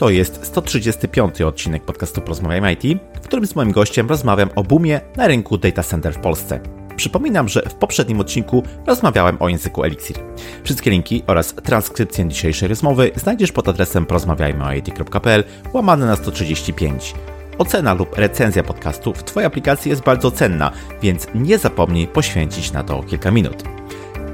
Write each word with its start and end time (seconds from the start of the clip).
To 0.00 0.10
jest 0.10 0.46
135 0.46 1.40
odcinek 1.40 1.84
podcastu 1.84 2.20
Porozmawiajmy 2.20 2.72
IT, 2.72 3.00
w 3.14 3.20
którym 3.20 3.46
z 3.46 3.54
moim 3.54 3.72
gościem 3.72 4.08
rozmawiam 4.08 4.50
o 4.56 4.64
boomie 4.64 5.00
na 5.16 5.26
rynku 5.26 5.58
data 5.58 5.82
center 5.82 6.14
w 6.14 6.18
Polsce. 6.18 6.60
Przypominam, 6.96 7.48
że 7.48 7.62
w 7.62 7.74
poprzednim 7.74 8.20
odcinku 8.20 8.62
rozmawiałem 8.86 9.36
o 9.40 9.48
języku 9.48 9.84
Elixir. 9.84 10.16
Wszystkie 10.64 10.90
linki 10.90 11.22
oraz 11.26 11.54
transkrypcję 11.54 12.28
dzisiejszej 12.28 12.68
rozmowy 12.68 13.10
znajdziesz 13.16 13.52
pod 13.52 13.68
adresem 13.68 14.06
porozmawiajmyoit.pl 14.06 15.44
łamane 15.72 16.06
na 16.06 16.16
135. 16.16 17.14
Ocena 17.58 17.94
lub 17.94 18.18
recenzja 18.18 18.62
podcastu 18.62 19.12
w 19.12 19.24
Twojej 19.24 19.46
aplikacji 19.46 19.90
jest 19.90 20.02
bardzo 20.02 20.30
cenna, 20.30 20.72
więc 21.02 21.26
nie 21.34 21.58
zapomnij 21.58 22.06
poświęcić 22.06 22.72
na 22.72 22.82
to 22.82 23.02
kilka 23.02 23.30
minut. 23.30 23.62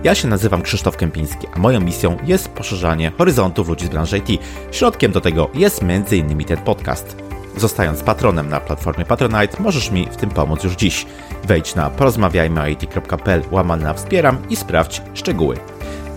Ja 0.05 0.15
się 0.15 0.29
nazywam 0.29 0.63
Krzysztof 0.63 0.97
Kępiński, 0.97 1.47
a 1.55 1.59
moją 1.59 1.81
misją 1.81 2.17
jest 2.25 2.49
poszerzanie 2.49 3.13
horyzontów 3.19 3.69
ludzi 3.69 3.87
z 3.87 3.89
branży 3.89 4.19
IT. 4.19 4.43
Środkiem 4.71 5.13
do 5.13 5.21
tego 5.21 5.51
jest 5.55 5.83
m.in. 5.83 6.45
ten 6.45 6.57
podcast. 6.57 7.17
Zostając 7.57 8.03
patronem 8.03 8.49
na 8.49 8.61
platformie 8.61 9.05
Patronite, 9.05 9.63
możesz 9.63 9.91
mi 9.91 10.07
w 10.11 10.17
tym 10.17 10.31
pomóc 10.31 10.65
już 10.65 10.75
dziś. 10.75 11.07
Wejdź 11.45 11.75
na 11.75 11.91
porozmawiajmyoit.pl 11.91 13.43
łamane 13.51 13.85
na 13.85 13.95
wspieram 13.95 14.39
i 14.51 14.57
sprawdź 14.57 15.03
szczegóły. 15.15 15.57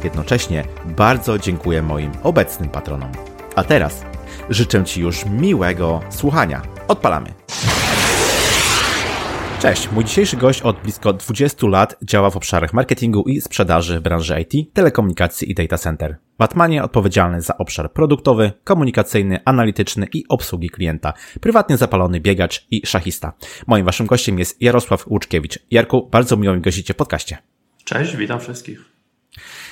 Jednocześnie 0.04 0.64
bardzo 0.86 1.40
dziękuję 1.40 1.82
moim 1.82 2.12
obecnym 2.24 2.70
patronom. 2.70 3.12
A 3.56 3.64
teraz 3.64 4.06
życzę 4.50 4.84
Ci 4.84 5.02
już 5.02 5.26
miłego 5.26 6.00
słuchania. 6.10 6.62
Odpalamy! 6.88 7.34
Cześć, 9.60 9.92
mój 9.92 10.06
dzisiejszy 10.06 10.38
gość 10.38 10.62
od 10.62 10.82
blisko 10.82 11.14
20 11.14 11.68
lat 11.68 11.96
działa 12.04 12.30
w 12.30 12.38
obszarach 12.38 12.74
marketingu 12.74 13.24
i 13.24 13.42
sprzedaży 13.42 14.00
w 14.00 14.04
branży 14.04 14.42
IT, 14.42 14.74
telekomunikacji 14.74 15.52
i 15.52 15.56
data 15.56 15.78
center. 15.78 16.18
Batmanie 16.38 16.84
odpowiedzialny 16.84 17.42
za 17.42 17.58
obszar 17.58 17.94
produktowy, 17.94 18.52
komunikacyjny, 18.64 19.40
analityczny 19.46 20.08
i 20.14 20.24
obsługi 20.30 20.70
klienta. 20.70 21.14
Prywatnie 21.42 21.78
zapalony 21.78 22.20
biegacz 22.20 22.68
i 22.72 22.82
szachista. 22.86 23.34
Moim 23.68 23.86
waszym 23.86 24.06
gościem 24.06 24.40
jest 24.40 24.62
Jarosław 24.62 25.08
Łuczkiewicz. 25.08 25.60
Jarku, 25.72 26.10
bardzo 26.12 26.38
miło 26.38 26.56
mi 26.56 26.62
gościcie 26.62 26.94
w 26.94 26.98
podcaście. 26.98 27.38
Cześć, 27.84 28.16
witam 28.16 28.40
wszystkich. 28.40 28.86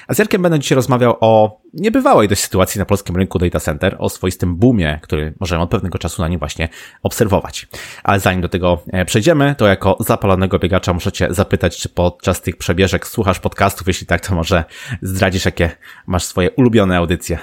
A 0.08 0.14
z 0.14 0.20
Jarkiem 0.20 0.42
będę 0.42 0.60
dzisiaj 0.60 0.76
rozmawiał 0.76 1.18
o 1.20 1.62
niebywałej 1.74 2.28
dość 2.28 2.42
sytuacji 2.42 2.80
na 2.80 2.86
polskim 2.86 3.16
rynku 3.16 3.40
data 3.40 3.60
center, 3.60 3.96
o 4.00 4.10
swoistym 4.10 4.56
boomie, 4.56 5.00
który 5.02 5.34
możemy 5.40 5.62
od 5.62 5.70
pewnego 5.70 6.00
czasu 6.00 6.22
na 6.22 6.28
nim 6.28 6.40
właśnie 6.40 6.70
obserwować. 7.04 7.68
Ale 8.04 8.20
zanim 8.20 8.42
do 8.42 8.50
tego 8.50 8.84
e, 8.88 9.06
przejdziemy, 9.06 9.56
to 9.58 9.68
jako 9.68 9.98
zapalonego 10.00 10.60
biegacza 10.60 10.94
muszę 10.94 11.12
Cię 11.12 11.28
zapytać, 11.30 11.78
czy 11.78 11.90
podczas 11.90 12.42
tych 12.42 12.58
przebieżek 12.58 13.08
słuchasz 13.08 13.40
podcastów? 13.40 13.88
Jeśli 13.88 14.08
tak, 14.08 14.28
to 14.28 14.36
może 14.36 14.64
zdradzisz, 15.02 15.46
jakie 15.46 15.72
masz 16.08 16.24
swoje 16.24 16.52
ulubione 16.52 16.98
audycje. 16.98 17.40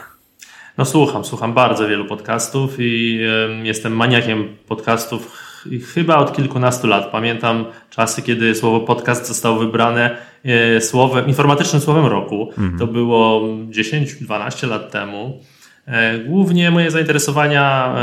No 0.79 0.85
słucham, 0.85 1.25
słucham 1.25 1.55
bardzo 1.55 1.89
wielu 1.89 2.05
podcastów 2.05 2.75
i 2.79 3.21
jestem 3.63 3.97
maniakiem 3.97 4.57
podcastów 4.69 5.50
chyba 5.95 6.17
od 6.17 6.37
kilkunastu 6.37 6.87
lat. 6.87 7.11
Pamiętam 7.13 7.65
czasy, 7.91 8.23
kiedy 8.23 8.55
słowo 8.55 8.81
podcast 8.81 9.27
zostało 9.27 9.59
wybrane 9.59 10.17
e, 10.45 10.81
słowem, 10.81 11.27
informatycznym 11.29 11.83
słowem 11.83 12.07
roku. 12.07 12.49
Mhm. 12.59 12.79
To 12.79 12.87
było 12.87 13.41
10-12 13.71 14.69
lat 14.69 14.91
temu. 14.91 15.41
E, 15.87 16.19
głównie 16.19 16.71
moje 16.71 16.91
zainteresowania 16.91 17.95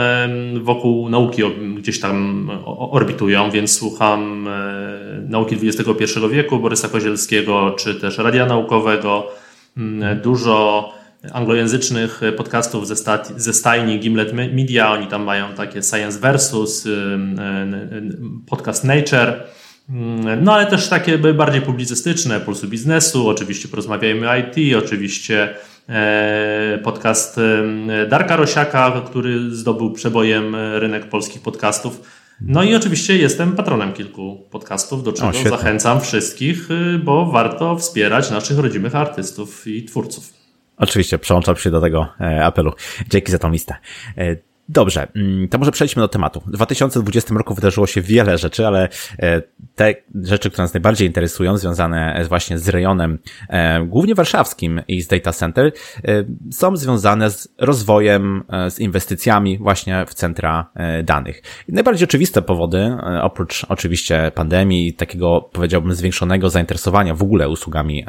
wokół 0.61 1.09
nauki 1.09 1.41
gdzieś 1.77 1.99
tam 1.99 2.49
orbitują, 2.65 3.51
więc 3.51 3.77
słucham 3.77 4.47
e, 4.47 5.21
nauki 5.29 5.55
XXI 5.63 6.03
wieku, 6.31 6.59
Borysa 6.59 6.87
Kozielskiego, 6.87 7.75
czy 7.79 7.95
też 7.95 8.17
radia 8.17 8.45
naukowego. 8.45 9.27
Mm, 9.77 10.19
dużo 10.21 10.96
anglojęzycznych 11.33 12.21
podcastów 12.37 12.87
ze, 12.87 12.95
stat, 12.95 13.33
ze 13.37 13.53
stajni 13.53 13.99
Gimlet 13.99 14.33
Media. 14.33 14.91
Oni 14.91 15.07
tam 15.07 15.23
mają 15.23 15.53
takie 15.53 15.83
Science 15.83 16.19
Versus, 16.19 16.85
y, 16.85 16.89
y, 16.89 16.93
y, 17.95 18.17
podcast 18.47 18.83
Nature. 18.83 19.43
Mm, 19.89 20.43
no 20.43 20.53
ale 20.53 20.65
też 20.65 20.89
takie 20.89 21.17
bardziej 21.17 21.61
publicystyczne, 21.61 22.39
Pulsu 22.39 22.67
Biznesu, 22.67 23.29
oczywiście 23.29 23.67
porozmawiajmy 23.67 24.27
IT, 24.39 24.75
oczywiście 24.75 25.55
e, 25.89 26.79
podcast 26.83 27.39
Darka 28.09 28.35
Rosiaka, 28.35 29.01
który 29.05 29.55
zdobył 29.55 29.91
przebojem 29.91 30.55
rynek 30.55 31.09
polskich 31.09 31.41
podcastów. 31.41 32.01
No 32.41 32.63
i 32.63 32.75
oczywiście 32.75 33.17
jestem 33.17 33.55
patronem 33.55 33.93
kilku 33.93 34.47
podcastów, 34.51 35.03
do 35.03 35.13
czego 35.13 35.29
o, 35.29 35.49
zachęcam 35.49 36.01
wszystkich, 36.01 36.67
bo 37.03 37.25
warto 37.25 37.77
wspierać 37.77 38.31
naszych 38.31 38.59
rodzimych 38.59 38.95
artystów 38.95 39.67
i 39.67 39.85
twórców. 39.85 40.36
Oczywiście, 40.77 41.19
przyłączam 41.19 41.55
się 41.55 41.71
do 41.71 41.81
tego 41.81 42.07
e, 42.21 42.45
apelu. 42.45 42.73
Dzięki 43.09 43.31
za 43.31 43.39
tą 43.39 43.51
listę. 43.51 43.75
E, 44.69 44.77
Dobrze, 44.77 45.07
mm, 45.15 45.47
to 45.47 45.57
może 45.57 45.71
przejdźmy 45.71 46.01
do 46.01 46.07
tematu. 46.07 46.41
W 46.45 46.51
2020 46.51 47.37
roku 47.37 47.53
wydarzyło 47.53 47.87
się 47.87 48.01
wiele 48.01 48.37
rzeczy, 48.37 48.67
ale 48.67 48.89
e, 49.19 49.41
te 49.75 49.95
rzeczy, 50.23 50.49
które 50.49 50.63
nas 50.63 50.73
najbardziej 50.73 51.07
interesują, 51.07 51.57
związane 51.57 52.25
właśnie 52.27 52.59
z 52.59 52.69
rejonem 52.69 53.19
e, 53.49 53.85
głównie 53.85 54.15
warszawskim 54.15 54.81
i 54.87 55.01
z 55.01 55.07
data 55.07 55.33
center, 55.33 55.65
e, 55.65 56.23
są 56.51 56.77
związane 56.77 57.31
z 57.31 57.47
rozwojem, 57.57 58.43
z 58.69 58.79
inwestycjami 58.79 59.57
właśnie 59.57 60.05
w 60.07 60.13
centra 60.13 60.71
danych. 61.03 61.41
Najbardziej 61.67 62.05
oczywiste 62.07 62.41
powody, 62.41 62.97
oprócz 63.21 63.65
oczywiście 63.69 64.31
pandemii 64.35 64.87
i 64.87 64.93
takiego, 64.93 65.49
powiedziałbym, 65.53 65.93
zwiększonego 65.93 66.49
zainteresowania 66.49 67.13
w 67.13 67.23
ogóle 67.23 67.49
usługami 67.49 68.05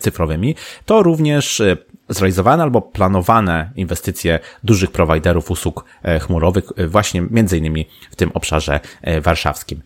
cyfrowymi, 0.00 0.54
to 0.86 1.02
również 1.02 1.62
zrealizowane 2.08 2.62
albo 2.62 2.82
planowane 2.82 3.70
inwestycje 3.76 4.38
dużych 4.64 4.90
prowajderów 4.90 5.50
usług 5.50 5.84
e, 6.02 6.20
chmurowych, 6.20 6.64
e, 6.76 6.86
właśnie 6.86 7.22
między 7.30 7.58
innymi 7.58 7.86
w 8.10 8.16
tym 8.16 8.30
obszarze 8.34 8.80
e, 9.02 9.20
warszawskim. 9.20 9.82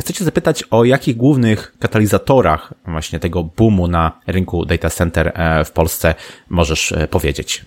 Chcę 0.00 0.12
Cię 0.12 0.24
zapytać 0.24 0.64
o 0.70 0.84
jakich 0.84 1.16
głównych 1.16 1.74
katalizatorach 1.78 2.74
właśnie 2.86 3.20
tego 3.20 3.44
boomu 3.44 3.88
na 3.88 4.12
rynku 4.26 4.64
data 4.64 4.90
center 4.90 5.32
w 5.64 5.70
Polsce 5.70 6.14
możesz 6.48 6.94
powiedzieć? 7.10 7.64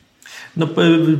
No, 0.57 0.67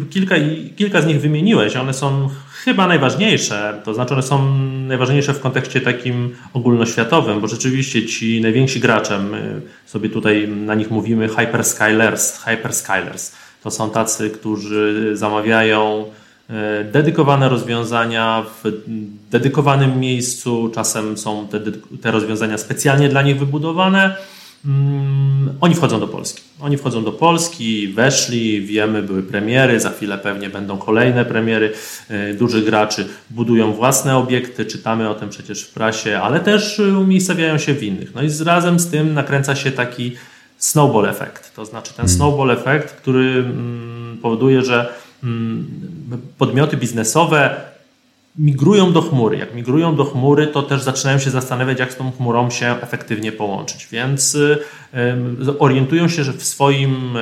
kilka, 0.09 0.35
kilka 0.75 1.01
z 1.01 1.05
nich 1.05 1.21
wymieniłeś. 1.21 1.75
One 1.75 1.93
są 1.93 2.29
chyba 2.65 2.87
najważniejsze. 2.87 3.81
To 3.83 3.93
znaczy, 3.93 4.13
one 4.13 4.23
są 4.23 4.57
najważniejsze 4.87 5.33
w 5.33 5.39
kontekście 5.39 5.81
takim 5.81 6.35
ogólnoświatowym, 6.53 7.41
bo 7.41 7.47
rzeczywiście 7.47 8.05
ci 8.05 8.41
najwięksi 8.41 8.79
gracze, 8.79 9.19
my 9.19 9.61
sobie 9.85 10.09
tutaj 10.09 10.47
na 10.47 10.75
nich 10.75 10.91
mówimy 10.91 11.27
hyperskylers, 11.29 12.43
hyperskylers. 12.43 13.31
To 13.63 13.71
są 13.71 13.89
tacy, 13.89 14.29
którzy 14.29 15.11
zamawiają 15.13 16.05
e, 16.49 16.83
dedykowane 16.83 17.49
rozwiązania 17.49 18.45
w 18.63 18.71
dedykowanym 19.31 19.99
miejscu. 19.99 20.71
Czasem 20.75 21.17
są 21.17 21.47
te, 21.47 21.59
te 22.01 22.11
rozwiązania 22.11 22.57
specjalnie 22.57 23.09
dla 23.09 23.21
nich 23.21 23.39
wybudowane 23.39 24.15
Mm, 24.65 25.57
oni 25.61 25.75
wchodzą 25.75 25.99
do 25.99 26.07
Polski. 26.07 26.41
Oni 26.59 26.77
wchodzą 26.77 27.03
do 27.03 27.11
Polski, 27.11 27.87
weszli, 27.87 28.61
wiemy, 28.61 29.03
były 29.03 29.23
premiery, 29.23 29.79
za 29.79 29.89
chwilę 29.89 30.17
pewnie 30.17 30.49
będą 30.49 30.77
kolejne 30.77 31.25
premiery. 31.25 31.73
E, 32.09 32.33
duży 32.33 32.61
graczy 32.61 33.07
budują 33.29 33.73
własne 33.73 34.17
obiekty, 34.17 34.65
czytamy 34.65 35.09
o 35.09 35.15
tym 35.15 35.29
przecież 35.29 35.63
w 35.63 35.73
prasie, 35.73 36.19
ale 36.19 36.39
też 36.39 36.79
umiejscowiają 36.79 37.57
się 37.57 37.73
w 37.73 37.83
innych. 37.83 38.15
No 38.15 38.21
i 38.21 38.29
z, 38.29 38.41
razem 38.41 38.79
z 38.79 38.87
tym 38.87 39.13
nakręca 39.13 39.55
się 39.55 39.71
taki 39.71 40.15
snowball 40.57 41.05
efekt. 41.05 41.55
To 41.55 41.65
znaczy 41.65 41.89
ten 41.89 42.05
hmm. 42.05 42.15
snowball 42.15 42.51
efekt, 42.51 42.93
który 42.95 43.29
mm, 43.29 44.17
powoduje, 44.21 44.61
że 44.61 44.93
mm, 45.23 45.67
podmioty 46.37 46.77
biznesowe 46.77 47.70
migrują 48.37 48.93
do 48.93 49.01
chmury. 49.01 49.37
Jak 49.37 49.55
migrują 49.55 49.95
do 49.95 50.05
chmury, 50.05 50.47
to 50.47 50.63
też 50.63 50.81
zaczynają 50.81 51.19
się 51.19 51.29
zastanawiać, 51.29 51.79
jak 51.79 51.93
z 51.93 51.95
tą 51.95 52.11
chmurą 52.11 52.49
się 52.49 52.75
efektywnie 52.81 53.31
połączyć. 53.31 53.87
Więc 53.91 54.37
orientują 55.59 56.07
się, 56.07 56.23
że 56.23 56.33
w 56.33 56.43
swoim 56.43 57.17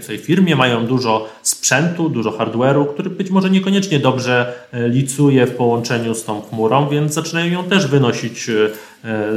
w 0.00 0.04
swojej 0.04 0.20
firmie 0.20 0.56
mają 0.56 0.86
dużo 0.86 1.28
sprzętu, 1.42 2.08
dużo 2.08 2.30
hardware'u, 2.30 2.86
który 2.86 3.10
być 3.10 3.30
może 3.30 3.50
niekoniecznie 3.50 4.00
dobrze 4.00 4.54
e, 4.72 4.88
licuje 4.88 5.46
w 5.46 5.54
połączeniu 5.54 6.14
z 6.14 6.24
tą 6.24 6.40
chmurą, 6.40 6.88
więc 6.88 7.14
zaczynają 7.14 7.52
ją 7.52 7.64
też 7.64 7.86
wynosić 7.86 8.48
e, 8.48 8.70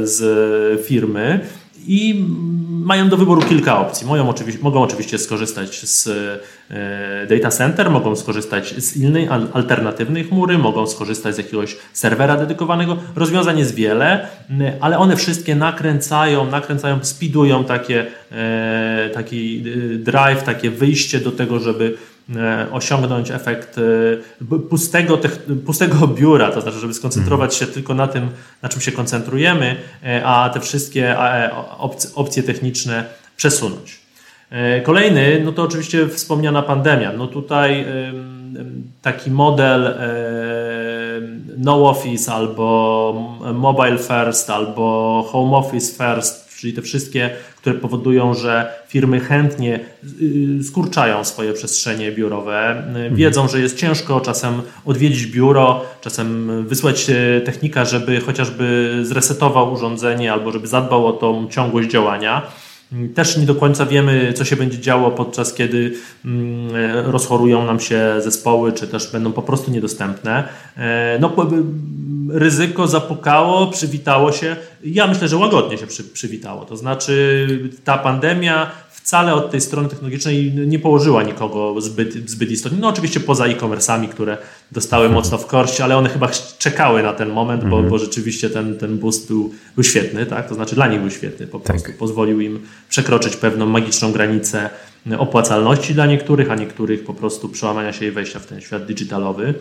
z 0.02 0.86
firmy 0.86 1.40
i 1.88 2.24
mają 2.68 3.08
do 3.08 3.16
wyboru 3.16 3.42
kilka 3.42 3.78
opcji. 3.78 4.06
Mogą 4.06 4.28
oczywiście, 4.28 4.62
mogą 4.62 4.82
oczywiście 4.82 5.18
skorzystać 5.18 5.80
z 5.80 6.08
e, 6.70 7.26
data 7.26 7.50
center, 7.50 7.90
mogą 7.90 8.16
skorzystać 8.16 8.74
z 8.84 8.96
innej 8.96 9.28
alternatywnej 9.52 10.24
chmury, 10.24 10.58
mogą 10.58 10.86
skorzystać 10.86 11.34
z 11.34 11.38
jakiegoś 11.38 11.76
serwera 11.92 12.36
dedykowanego. 12.36 12.96
Rozwiązań 13.16 13.58
jest 13.58 13.74
wiele, 13.74 14.28
ale 14.80 14.98
one 14.98 15.16
wszystkie 15.16 15.54
nakręcają, 15.54 16.50
nakręcają, 16.50 16.98
speedują 17.02 17.64
takie, 17.64 18.06
e, 18.32 19.10
taki 19.14 19.64
e, 19.94 19.98
drive, 19.98 20.42
takie 20.42 20.70
wyjście 20.70 21.20
do 21.20 21.32
tego, 21.32 21.60
żeby 21.60 21.96
osiągnąć 22.72 23.30
efekt 23.30 23.78
e, 23.78 24.58
pustego, 24.58 25.18
pustego 25.66 26.08
biura, 26.18 26.50
to 26.50 26.60
znaczy, 26.60 26.78
żeby 26.78 26.94
skoncentrować 26.94 27.54
się 27.54 27.66
tylko 27.66 27.94
na 27.94 28.06
tym, 28.06 28.28
na 28.62 28.68
czym 28.68 28.80
się 28.80 28.92
koncentrujemy, 28.92 29.76
e, 30.04 30.24
a 30.24 30.50
te 30.50 30.60
wszystkie 30.60 31.16
opcje 32.14 32.42
techniczne 32.42 33.04
przesunąć. 33.36 34.08
Kolejny, 34.82 35.42
no 35.44 35.52
to 35.52 35.62
oczywiście 35.62 36.08
wspomniana 36.08 36.62
pandemia. 36.62 37.12
No 37.12 37.26
tutaj 37.26 37.86
taki 39.02 39.30
model 39.30 39.94
no 41.58 41.88
office 41.88 42.32
albo 42.32 43.38
mobile 43.54 43.98
first 43.98 44.50
albo 44.50 45.22
home 45.32 45.56
office 45.56 45.92
first, 45.92 46.58
czyli 46.58 46.72
te 46.72 46.82
wszystkie, 46.82 47.30
które 47.68 47.80
powodują, 47.80 48.34
że 48.34 48.72
firmy 48.88 49.20
chętnie 49.20 49.80
y, 50.22 50.64
skurczają 50.64 51.24
swoje 51.24 51.52
przestrzenie 51.52 52.12
biurowe. 52.12 52.70
Mhm. 52.70 53.14
Wiedzą, 53.14 53.48
że 53.48 53.60
jest 53.60 53.76
ciężko 53.76 54.20
czasem 54.20 54.62
odwiedzić 54.84 55.26
biuro, 55.26 55.84
czasem 56.00 56.50
wysłać 56.66 57.06
technika, 57.44 57.84
żeby 57.84 58.20
chociażby 58.20 58.98
zresetował 59.02 59.72
urządzenie 59.72 60.32
albo 60.32 60.52
żeby 60.52 60.66
zadbał 60.66 61.06
o 61.06 61.12
tą 61.12 61.48
ciągłość 61.50 61.90
działania. 61.90 62.42
Też 63.14 63.36
nie 63.36 63.46
do 63.46 63.54
końca 63.54 63.86
wiemy, 63.86 64.32
co 64.32 64.44
się 64.44 64.56
będzie 64.56 64.78
działo 64.78 65.10
podczas 65.10 65.54
kiedy 65.54 65.94
mm, 66.24 66.70
rozchorują 67.06 67.66
nam 67.66 67.80
się 67.80 68.14
zespoły, 68.18 68.72
czy 68.72 68.88
też 68.88 69.12
będą 69.12 69.32
po 69.32 69.42
prostu 69.42 69.70
niedostępne. 69.70 70.48
E, 70.76 71.18
no, 71.20 71.28
ryzyko 72.30 72.88
zapukało, 72.88 73.66
przywitało 73.66 74.32
się. 74.32 74.56
Ja 74.84 75.06
myślę, 75.06 75.28
że 75.28 75.36
łagodnie 75.36 75.78
się 75.78 75.86
przy, 75.86 76.04
przywitało. 76.04 76.64
To 76.64 76.76
znaczy, 76.76 77.46
ta 77.84 77.98
pandemia 77.98 78.70
wcale 78.90 79.34
od 79.34 79.50
tej 79.50 79.60
strony 79.60 79.88
technologicznej 79.88 80.52
nie 80.52 80.78
położyła 80.78 81.22
nikogo 81.22 81.80
zbyt, 81.80 82.30
zbyt 82.30 82.50
istotnie. 82.50 82.78
No 82.80 82.88
oczywiście 82.88 83.20
poza 83.20 83.44
e-commerce'ami, 83.44 84.08
które 84.08 84.38
dostały 84.72 85.04
mhm. 85.04 85.14
mocno 85.14 85.38
w 85.38 85.46
korść, 85.46 85.80
ale 85.80 85.96
one 85.96 86.08
chyba 86.08 86.28
czekały 86.58 87.02
na 87.02 87.12
ten 87.12 87.30
moment, 87.30 87.64
bo, 87.64 87.76
mhm. 87.76 87.88
bo 87.88 87.98
rzeczywiście 87.98 88.50
ten, 88.50 88.76
ten 88.76 88.98
boost 88.98 89.28
był, 89.28 89.50
był 89.74 89.84
świetny, 89.84 90.26
tak? 90.26 90.48
To 90.48 90.54
znaczy 90.54 90.74
dla 90.74 90.86
nich 90.86 91.00
był 91.00 91.10
świetny, 91.10 91.46
po 91.46 91.58
tak. 91.58 91.66
prostu 91.66 91.92
pozwolił 91.98 92.40
im 92.40 92.60
przekroczyć 92.88 93.36
pewną 93.36 93.66
magiczną 93.66 94.12
granicę 94.12 94.70
opłacalności 95.18 95.94
dla 95.94 96.06
niektórych, 96.06 96.50
a 96.50 96.54
niektórych 96.54 97.04
po 97.04 97.14
prostu 97.14 97.48
przełamania 97.48 97.92
się 97.92 98.06
i 98.06 98.10
wejścia 98.10 98.38
w 98.38 98.46
ten 98.46 98.60
świat 98.60 98.86
digitalowy. 98.86 99.54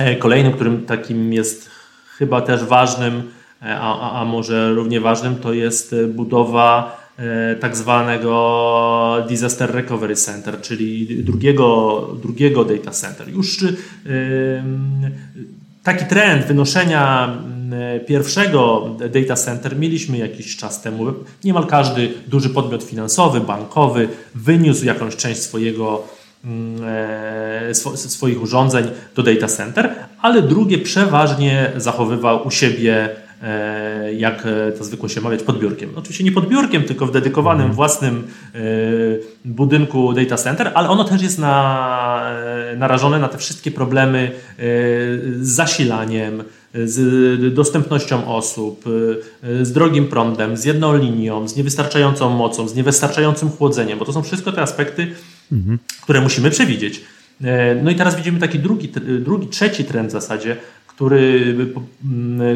E, 0.00 0.16
kolejnym, 0.16 0.52
którym 0.52 0.86
takim 0.86 1.32
jest 1.32 1.70
chyba 2.18 2.40
też 2.40 2.64
ważnym, 2.64 3.22
e, 3.62 3.78
a, 3.80 4.20
a 4.20 4.24
może 4.24 4.74
równie 4.74 5.00
ważnym, 5.00 5.36
to 5.36 5.52
jest 5.52 5.94
budowa 6.08 7.00
E, 7.20 7.56
tak 7.56 7.76
zwanego 7.76 9.24
Disaster 9.28 9.74
Recovery 9.74 10.16
Center, 10.16 10.60
czyli 10.60 11.24
drugiego, 11.24 12.08
drugiego 12.22 12.64
data 12.64 12.90
center. 12.90 13.28
Już 13.28 13.58
taki 15.82 16.04
trend 16.04 16.46
wynoszenia 16.46 17.36
pierwszego 18.06 18.90
data 19.14 19.36
center 19.36 19.78
mieliśmy 19.78 20.18
jakiś 20.18 20.56
czas 20.56 20.82
temu. 20.82 21.06
Niemal 21.44 21.66
każdy 21.66 22.12
duży 22.26 22.50
podmiot 22.50 22.82
finansowy, 22.82 23.40
bankowy 23.40 24.08
wyniósł 24.34 24.84
jakąś 24.84 25.16
część 25.16 25.40
swojego 25.40 26.04
swoich 27.94 28.42
urządzeń 28.42 28.84
do 29.14 29.22
data 29.22 29.46
center, 29.46 29.94
ale 30.22 30.42
drugie 30.42 30.78
przeważnie 30.78 31.72
zachowywał 31.76 32.46
u 32.46 32.50
siebie 32.50 33.08
E, 33.42 34.14
jak 34.14 34.46
e, 34.46 34.72
to 34.72 34.84
zwykło 34.84 35.08
się 35.08 35.20
mawiać, 35.20 35.42
pod 35.42 35.58
biurkiem. 35.58 35.90
Oczywiście 35.96 36.24
nie 36.24 36.32
pod 36.32 36.48
biurkiem, 36.48 36.82
tylko 36.82 37.06
w 37.06 37.12
dedykowanym 37.12 37.60
mhm. 37.60 37.76
własnym 37.76 38.26
e, 38.54 38.58
budynku 39.44 40.12
data 40.12 40.36
center, 40.36 40.70
ale 40.74 40.88
ono 40.88 41.04
też 41.04 41.22
jest 41.22 41.38
na, 41.38 42.32
narażone 42.76 43.18
na 43.18 43.28
te 43.28 43.38
wszystkie 43.38 43.70
problemy 43.70 44.30
z 45.40 45.48
zasilaniem, 45.48 46.42
z 46.74 47.54
dostępnością 47.54 48.34
osób, 48.34 48.84
z 49.62 49.72
drogim 49.72 50.08
prądem, 50.08 50.56
z 50.56 50.64
jedną 50.64 50.96
linią, 50.96 51.48
z 51.48 51.56
niewystarczającą 51.56 52.30
mocą, 52.30 52.68
z 52.68 52.74
niewystarczającym 52.74 53.50
chłodzeniem, 53.50 53.98
bo 53.98 54.04
to 54.04 54.12
są 54.12 54.22
wszystko 54.22 54.52
te 54.52 54.62
aspekty, 54.62 55.14
mhm. 55.52 55.78
które 56.02 56.20
musimy 56.20 56.50
przewidzieć. 56.50 57.00
No 57.82 57.90
i 57.90 57.94
teraz 57.94 58.16
widzimy 58.16 58.40
taki 58.40 58.58
drugi, 58.58 58.88
drugi, 59.20 59.48
trzeci 59.48 59.84
trend 59.84 60.08
w 60.08 60.12
zasadzie, 60.12 60.56
który, 61.00 61.56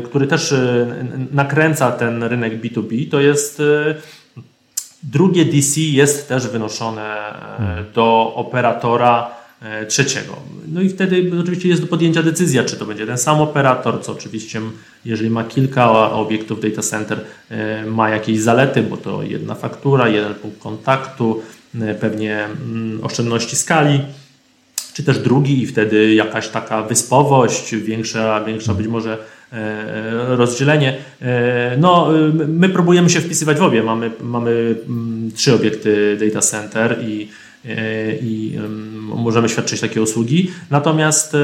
który 0.05 0.27
też 0.27 0.53
e, 0.53 0.87
nakręca 1.33 1.93
ten 1.93 2.23
rynek 2.23 2.61
B2B, 2.61 3.11
to 3.11 3.21
jest 3.21 3.61
e, 3.61 3.95
drugie 5.03 5.45
DC 5.45 5.81
jest 5.81 6.29
też 6.29 6.49
wynoszone 6.49 7.03
e, 7.03 7.57
hmm. 7.57 7.85
do 7.95 8.33
operatora 8.35 9.31
trzeciego. 9.89 10.37
No 10.69 10.81
i 10.81 10.89
wtedy 10.89 11.31
oczywiście 11.41 11.69
jest 11.69 11.83
do 11.83 11.89
podjęcia 11.89 12.23
decyzja, 12.23 12.65
czy 12.65 12.77
to 12.77 12.87
będzie 12.87 13.07
ten 13.07 13.19
sam 13.19 13.41
operator, 13.41 14.03
co 14.03 14.13
oczywiście 14.13 14.61
jeżeli 15.05 15.31
ma 15.31 15.45
kilka 15.45 16.11
obiektów 16.11 16.61
data 16.61 16.83
center, 16.83 17.21
ma 17.87 18.11
jakieś 18.11 18.41
zalety, 18.41 18.83
bo 18.83 18.97
to 18.97 19.23
jedna 19.23 19.55
faktura, 19.55 20.09
jeden 20.09 20.35
punkt 20.35 20.59
kontaktu, 20.59 21.43
pewnie 22.01 22.49
oszczędności 23.03 23.57
skali 23.57 24.01
czy 24.95 25.03
też 25.03 25.19
drugi 25.19 25.63
i 25.63 25.67
wtedy 25.67 26.15
jakaś 26.15 26.49
taka 26.49 26.83
wyspowość, 26.83 27.75
większa, 27.77 28.45
większa 28.45 28.75
być 28.75 28.87
może 28.87 29.19
e, 29.53 29.57
e, 29.57 30.37
rozdzielenie. 30.37 30.97
E, 31.23 31.77
no, 31.81 32.09
my 32.49 32.69
próbujemy 32.69 33.11
się 33.11 33.21
wpisywać 33.21 33.59
w 33.59 33.63
obie. 33.63 33.83
Mamy, 33.83 34.11
mamy 34.21 34.75
mm, 34.89 35.31
trzy 35.35 35.55
obiekty 35.55 36.19
data 36.21 36.41
center 36.41 36.99
i, 37.03 37.29
i 38.23 38.59
możemy 39.01 39.49
świadczyć 39.49 39.81
takie 39.81 40.03
usługi. 40.03 40.51
Natomiast 40.71 41.37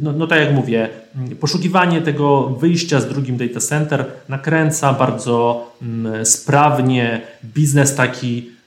no, 0.00 0.12
no 0.12 0.26
tak 0.26 0.40
jak 0.40 0.52
mówię, 0.52 0.88
poszukiwanie 1.40 2.02
tego 2.02 2.48
wyjścia 2.48 3.00
z 3.00 3.08
drugim 3.08 3.36
data 3.36 3.60
center 3.60 4.04
nakręca 4.28 4.92
bardzo 4.92 5.66
mm, 5.82 6.26
sprawnie 6.26 7.20
biznes 7.44 7.94
taki 7.94 8.38
mm, 8.38 8.61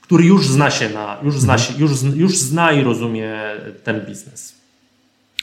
który 0.00 0.24
już 0.24 0.48
zna 0.48 0.70
się 0.70 0.88
na, 0.88 1.18
już 1.22 1.38
zna, 1.38 1.58
się, 1.58 1.74
już, 1.78 2.02
już 2.02 2.38
zna 2.38 2.72
i 2.72 2.84
rozumie 2.84 3.34
ten 3.84 4.06
biznes. 4.06 4.54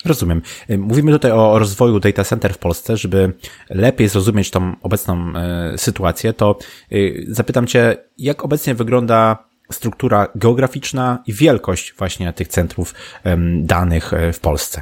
Rozumiem. 0.06 0.42
Mówimy 0.78 1.12
tutaj 1.12 1.32
o 1.32 1.60
rozwoju 1.60 2.00
data 2.00 2.24
center 2.24 2.54
w 2.54 2.58
Polsce, 2.58 2.98
żeby 2.98 3.34
lepiej 3.70 4.10
zrozumieć 4.10 4.52
tą 4.52 4.76
obecną 4.82 5.34
e, 5.36 5.78
sytuację, 5.78 6.34
to 6.34 6.60
e, 6.92 6.96
zapytam 7.28 7.68
Cię, 7.68 7.98
jak 8.18 8.46
obecnie 8.46 8.76
wygląda 8.76 9.38
struktura 9.72 10.28
geograficzna 10.36 11.24
i 11.28 11.34
wielkość 11.34 11.94
właśnie 11.98 12.34
tych 12.34 12.48
centrów 12.48 12.94
danych 13.62 14.12
w 14.34 14.40
Polsce? 14.40 14.82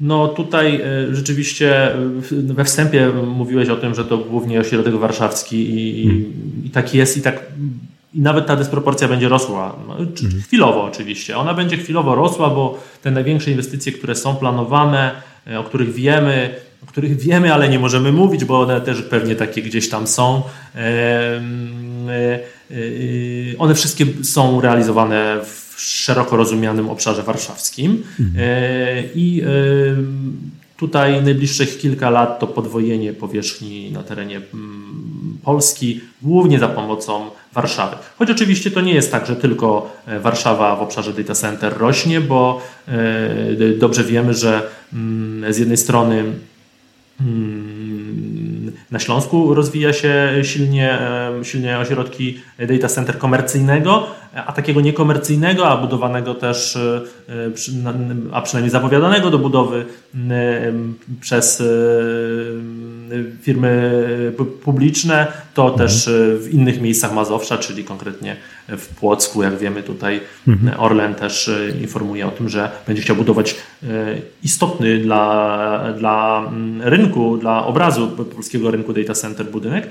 No 0.00 0.28
tutaj 0.28 0.80
rzeczywiście 1.10 1.92
we 2.30 2.64
wstępie 2.64 3.08
mówiłeś 3.26 3.68
o 3.68 3.76
tym, 3.76 3.94
że 3.94 4.04
to 4.04 4.18
głównie 4.18 4.60
ośrodek 4.60 4.94
warszawski 4.94 5.70
i, 6.00 6.06
hmm. 6.06 6.32
i 6.64 6.70
tak 6.70 6.94
jest 6.94 7.16
i 7.16 7.22
tak 7.22 7.42
i 8.14 8.20
nawet 8.20 8.46
ta 8.46 8.56
dysproporcja 8.56 9.08
będzie 9.08 9.28
rosła. 9.28 9.76
Mhm. 9.88 10.42
Chwilowo 10.42 10.84
oczywiście. 10.84 11.36
Ona 11.36 11.54
będzie 11.54 11.76
chwilowo 11.76 12.14
rosła, 12.14 12.50
bo 12.50 12.78
te 13.02 13.10
największe 13.10 13.50
inwestycje, 13.50 13.92
które 13.92 14.14
są 14.14 14.36
planowane, 14.36 15.22
e, 15.46 15.58
o 15.58 15.64
których 15.64 15.92
wiemy, 15.92 16.54
o 16.82 16.86
których 16.86 17.20
wiemy, 17.20 17.54
ale 17.54 17.68
nie 17.68 17.78
możemy 17.78 18.12
mówić, 18.12 18.44
bo 18.44 18.60
one 18.60 18.80
też 18.80 19.02
pewnie 19.02 19.36
takie 19.36 19.62
gdzieś 19.62 19.88
tam 19.88 20.06
są. 20.06 20.42
E, 20.74 20.80
e, 22.70 22.78
one 23.58 23.74
wszystkie 23.74 24.06
są 24.22 24.60
realizowane 24.60 25.38
w 25.44 25.59
szeroko 25.80 26.36
rozumianym 26.36 26.90
obszarze 26.90 27.22
warszawskim. 27.22 28.02
Mhm. 28.20 28.34
I 29.14 29.42
Tutaj 30.80 31.22
najbliższych 31.22 31.78
kilka 31.78 32.10
lat 32.10 32.38
to 32.38 32.46
podwojenie 32.46 33.12
powierzchni 33.12 33.92
na 33.92 34.02
terenie 34.02 34.40
mm, 34.54 35.38
Polski, 35.44 36.00
głównie 36.22 36.58
za 36.58 36.68
pomocą 36.68 37.30
Warszawy. 37.52 37.96
Choć 38.18 38.30
oczywiście 38.30 38.70
to 38.70 38.80
nie 38.80 38.94
jest 38.94 39.12
tak, 39.12 39.26
że 39.26 39.36
tylko 39.36 39.96
e, 40.06 40.20
Warszawa 40.20 40.76
w 40.76 40.82
obszarze 40.82 41.12
data 41.12 41.34
center 41.34 41.78
rośnie, 41.78 42.20
bo 42.20 42.62
e, 42.88 43.74
dobrze 43.78 44.04
wiemy, 44.04 44.34
że 44.34 44.62
mm, 44.92 45.52
z 45.52 45.58
jednej 45.58 45.76
strony 45.76 46.24
mm, 47.20 47.89
na 48.90 48.98
Śląsku 48.98 49.54
rozwija 49.54 49.92
się 49.92 50.30
silnie, 50.42 50.98
silnie 51.42 51.78
ośrodki 51.78 52.40
data 52.58 52.88
center 52.88 53.18
komercyjnego, 53.18 54.06
a 54.34 54.52
takiego 54.52 54.80
niekomercyjnego, 54.80 55.68
a 55.68 55.76
budowanego 55.76 56.34
też, 56.34 56.76
e, 56.76 57.00
a 58.32 58.42
przynajmniej 58.42 58.70
zapowiadanego 58.70 59.30
do 59.30 59.38
budowy 59.38 59.84
przez 61.20 61.62
firmy 63.42 63.92
publiczne, 64.64 65.26
to 65.54 65.62
mhm. 65.62 65.78
też 65.78 66.08
e, 66.08 66.36
w 66.36 66.48
innych 66.54 66.80
miejscach 66.80 67.12
Mazowsza, 67.12 67.58
czyli 67.58 67.84
konkretnie 67.84 68.36
w 68.68 68.86
Płocku, 68.86 69.42
jak 69.42 69.58
wiemy 69.58 69.82
tutaj 69.82 70.20
mhm. 70.48 70.80
Orlen 70.80 71.14
też 71.14 71.48
e, 71.48 71.70
informuje 71.80 72.26
o 72.26 72.30
tym, 72.30 72.48
że 72.48 72.70
będzie 72.86 73.02
chciał 73.02 73.16
budować 73.16 73.56
e, 73.82 73.86
istotny 74.42 74.98
dla, 74.98 75.94
dla 75.98 76.44
mm, 76.48 76.82
rynku, 76.82 77.36
dla 77.36 77.66
obrazu 77.66 78.08
polskiego 78.08 78.70
rynku 78.70 78.92
data 78.92 79.14
center 79.14 79.46
budynek, 79.46 79.88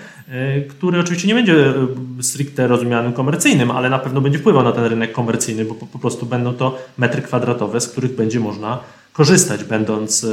który 0.70 1.00
oczywiście 1.00 1.28
nie 1.28 1.36
będzie 1.36 1.74
stricte 2.22 2.68
rozumianym 2.68 3.14
komercyjnym, 3.14 3.72
ale 3.72 3.90
na 3.90 4.00
pewno 4.00 4.22
będzie 4.22 4.40
wpływał 4.40 4.64
na 4.64 4.72
ten 4.72 4.86
rynek 4.86 5.12
komercyjny, 5.12 5.66
bo 5.66 5.76
po, 5.76 5.86
po 5.86 6.00
prostu 6.00 6.26
będą 6.26 6.54
to 6.54 6.78
metry 6.98 7.22
kwadratowe, 7.22 7.82
z 7.82 7.88
których 7.88 8.16
będzie 8.16 8.40
można 8.40 8.80
korzystać, 9.14 9.64
będąc 9.64 10.26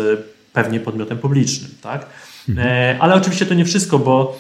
pewnie 0.52 0.80
podmiotem 0.80 1.18
publicznym. 1.18 1.70
Tak? 1.82 2.06
Mhm. 2.48 2.96
Ale 3.00 3.14
oczywiście 3.14 3.46
to 3.46 3.54
nie 3.54 3.64
wszystko, 3.64 3.98
bo 3.98 4.38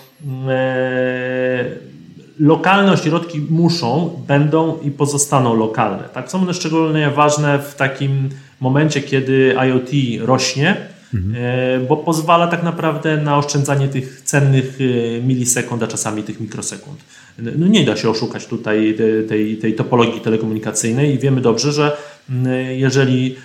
lokalne 2.38 2.92
ośrodki 2.92 3.40
muszą, 3.50 4.22
będą 4.26 4.80
i 4.80 4.90
pozostaną 4.90 5.54
lokalne. 5.54 6.02
Tak? 6.14 6.30
Są 6.30 6.42
one 6.42 6.54
szczególnie 6.54 7.10
ważne 7.10 7.58
w 7.58 7.74
takim 7.74 8.28
momencie, 8.60 9.02
kiedy 9.02 9.54
IoT 9.68 9.90
rośnie, 10.26 10.76
mhm. 11.14 11.86
bo 11.86 11.96
pozwala 11.96 12.46
tak 12.46 12.62
naprawdę 12.62 13.16
na 13.16 13.38
oszczędzanie 13.38 13.88
tych 13.88 14.22
cennych 14.24 14.78
milisekund, 15.22 15.82
a 15.82 15.86
czasami 15.86 16.22
tych 16.22 16.40
mikrosekund. 16.40 16.98
No 17.38 17.66
nie 17.66 17.84
da 17.84 17.96
się 17.96 18.10
oszukać 18.10 18.46
tutaj 18.46 18.96
tej, 19.28 19.56
tej 19.56 19.74
topologii 19.74 20.20
telekomunikacyjnej 20.20 21.14
i 21.14 21.18
wiemy 21.18 21.40
dobrze, 21.40 21.72
że 21.72 21.96
mm, 22.30 22.46
jeżeli 22.78 23.36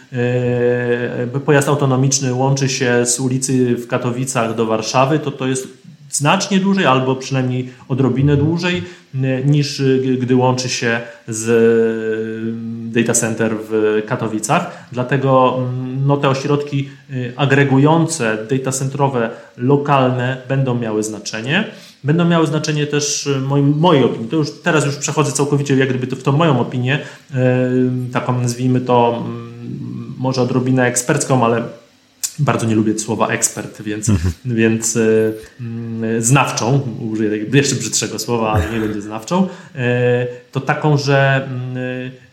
pojazd 1.45 1.67
autonomiczny 1.67 2.33
łączy 2.33 2.69
się 2.69 3.05
z 3.05 3.19
ulicy 3.19 3.75
w 3.75 3.87
Katowicach 3.87 4.55
do 4.55 4.65
Warszawy, 4.65 5.19
to 5.19 5.31
to 5.31 5.47
jest 5.47 5.67
znacznie 6.09 6.59
dłużej, 6.59 6.85
albo 6.85 7.15
przynajmniej 7.15 7.69
odrobinę 7.87 8.37
dłużej, 8.37 8.83
niż 9.45 9.83
gdy 10.19 10.35
łączy 10.35 10.69
się 10.69 11.01
z 11.27 11.45
data 12.93 13.13
center 13.13 13.55
w 13.69 14.01
Katowicach. 14.07 14.87
Dlatego 14.91 15.57
mm, 15.57 16.07
no, 16.07 16.17
te 16.17 16.29
ośrodki 16.29 16.89
agregujące 17.35 18.37
data 18.49 18.71
centrowe 18.71 19.29
lokalne 19.57 20.37
będą 20.47 20.75
miały 20.75 21.03
znaczenie. 21.03 21.71
Będą 22.03 22.25
miały 22.25 22.47
znaczenie 22.47 22.87
też 22.87 23.27
y, 23.27 23.39
moim, 23.39 23.77
mojej 23.77 24.03
opinii. 24.03 24.27
To 24.27 24.35
już 24.35 24.51
teraz 24.63 24.85
już 24.85 24.95
przechodzę 24.95 25.31
całkowicie 25.31 25.75
jak 25.75 25.89
gdyby 25.89 26.07
to 26.07 26.15
w 26.15 26.23
tą 26.23 26.31
moją 26.31 26.59
opinię, 26.59 26.99
y, 26.99 27.35
taką 28.13 28.41
nazwijmy 28.41 28.81
to 28.81 29.23
mm, 29.25 30.13
może 30.17 30.41
odrobinę 30.41 30.85
ekspercką, 30.85 31.45
ale 31.45 31.63
bardzo 32.39 32.65
nie 32.67 32.75
lubię 32.75 32.99
słowa 32.99 33.27
ekspert, 33.27 33.81
więc, 33.81 34.09
mhm. 34.09 34.33
więc 34.45 34.95
y, 34.95 35.33
y, 36.03 36.21
znawczą, 36.21 36.81
użyję 37.11 37.45
jeszcze 37.53 37.75
brzydszego 37.75 38.19
słowa, 38.19 38.51
ale 38.51 38.69
nie 38.73 38.79
będzie 38.79 39.01
znawczą, 39.01 39.43
y, 39.45 39.77
to 40.51 40.59
taką, 40.59 40.97
że 40.97 41.49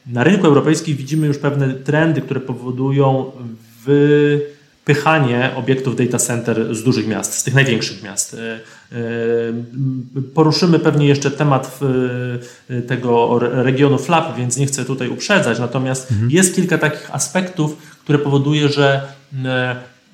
y, 0.07 0.13
na 0.13 0.25
rynku 0.25 0.47
europejskim 0.47 0.97
widzimy 0.97 1.27
już 1.27 1.39
pewne 1.39 1.75
trendy, 1.75 2.21
które 2.21 2.41
powodują 2.41 3.33
wypychanie 4.88 5.50
obiektów 5.57 5.97
data 5.97 6.18
center 6.18 6.75
z 6.75 6.83
dużych 6.83 7.07
miast, 7.07 7.35
z 7.35 7.45
tych 7.45 7.54
największych 7.54 8.02
miast. 8.02 8.35
Y, 8.35 8.38
y, 8.97 10.23
poruszymy 10.35 10.78
pewnie 10.78 11.07
jeszcze 11.07 11.30
temat 11.30 11.80
tego 12.87 13.38
regionu 13.38 13.99
FLAP, 13.99 14.37
więc 14.37 14.57
nie 14.57 14.66
chcę 14.66 14.85
tutaj 14.85 15.09
uprzedzać, 15.09 15.59
natomiast 15.59 16.11
mhm. 16.11 16.30
jest 16.30 16.54
kilka 16.54 16.78
takich 16.78 17.14
aspektów, 17.14 17.76
które 18.04 18.18
powoduje, 18.18 18.68
że 18.68 19.02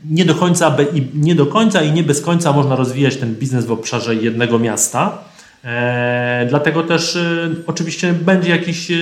nie 0.05 0.25
do, 0.25 0.35
końca, 0.35 0.77
nie 1.15 1.35
do 1.35 1.47
końca 1.47 1.83
i 1.83 1.93
nie 1.93 2.03
bez 2.03 2.21
końca 2.21 2.53
można 2.53 2.77
rozwijać 2.77 3.17
ten 3.17 3.35
biznes 3.35 3.67
w 3.67 3.73
obszarze 3.73 4.15
jednego 4.15 4.59
miasta. 4.59 5.19
E, 5.65 6.47
dlatego 6.49 6.83
też 6.83 7.17
e, 7.17 7.51
oczywiście 7.67 8.13
będzie 8.13 8.51
jakiś 8.51 8.91
e, 8.91 8.97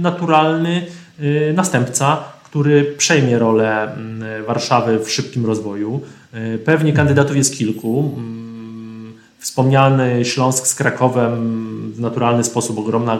naturalny 0.00 0.86
e, 1.20 1.52
następca, 1.52 2.33
który 2.54 2.84
przejmie 2.84 3.38
rolę 3.38 3.94
mm, 3.94 4.44
Warszawy 4.44 4.98
w 5.04 5.10
szybkim 5.10 5.46
rozwoju. 5.46 6.00
E, 6.32 6.58
pewnie 6.58 6.92
kandydatów 6.92 7.36
jest 7.36 7.56
kilku. 7.56 8.14
Mm, 8.16 9.12
wspomniany 9.38 10.24
Śląsk 10.24 10.66
z 10.66 10.74
Krakowem 10.74 11.92
w 11.92 12.00
naturalny 12.00 12.44
sposób 12.44 12.78
ogromna 12.78 13.18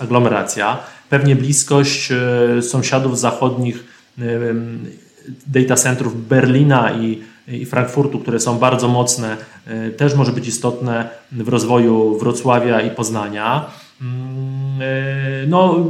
aglomeracja. 0.00 0.78
Pewnie 1.10 1.36
bliskość 1.36 2.12
e, 2.12 2.62
sąsiadów 2.62 3.18
zachodnich 3.18 3.84
data 5.46 5.76
centrów 5.76 6.28
Berlina 6.28 6.92
i, 6.92 7.22
i 7.48 7.66
Frankfurtu, 7.66 8.18
które 8.18 8.40
są 8.40 8.58
bardzo 8.58 8.88
mocne, 8.88 9.36
też 9.96 10.14
może 10.14 10.32
być 10.32 10.48
istotne 10.48 11.08
w 11.32 11.48
rozwoju 11.48 12.18
Wrocławia 12.18 12.80
i 12.80 12.90
Poznania. 12.90 13.66
Mm, 14.00 15.50
no, 15.50 15.86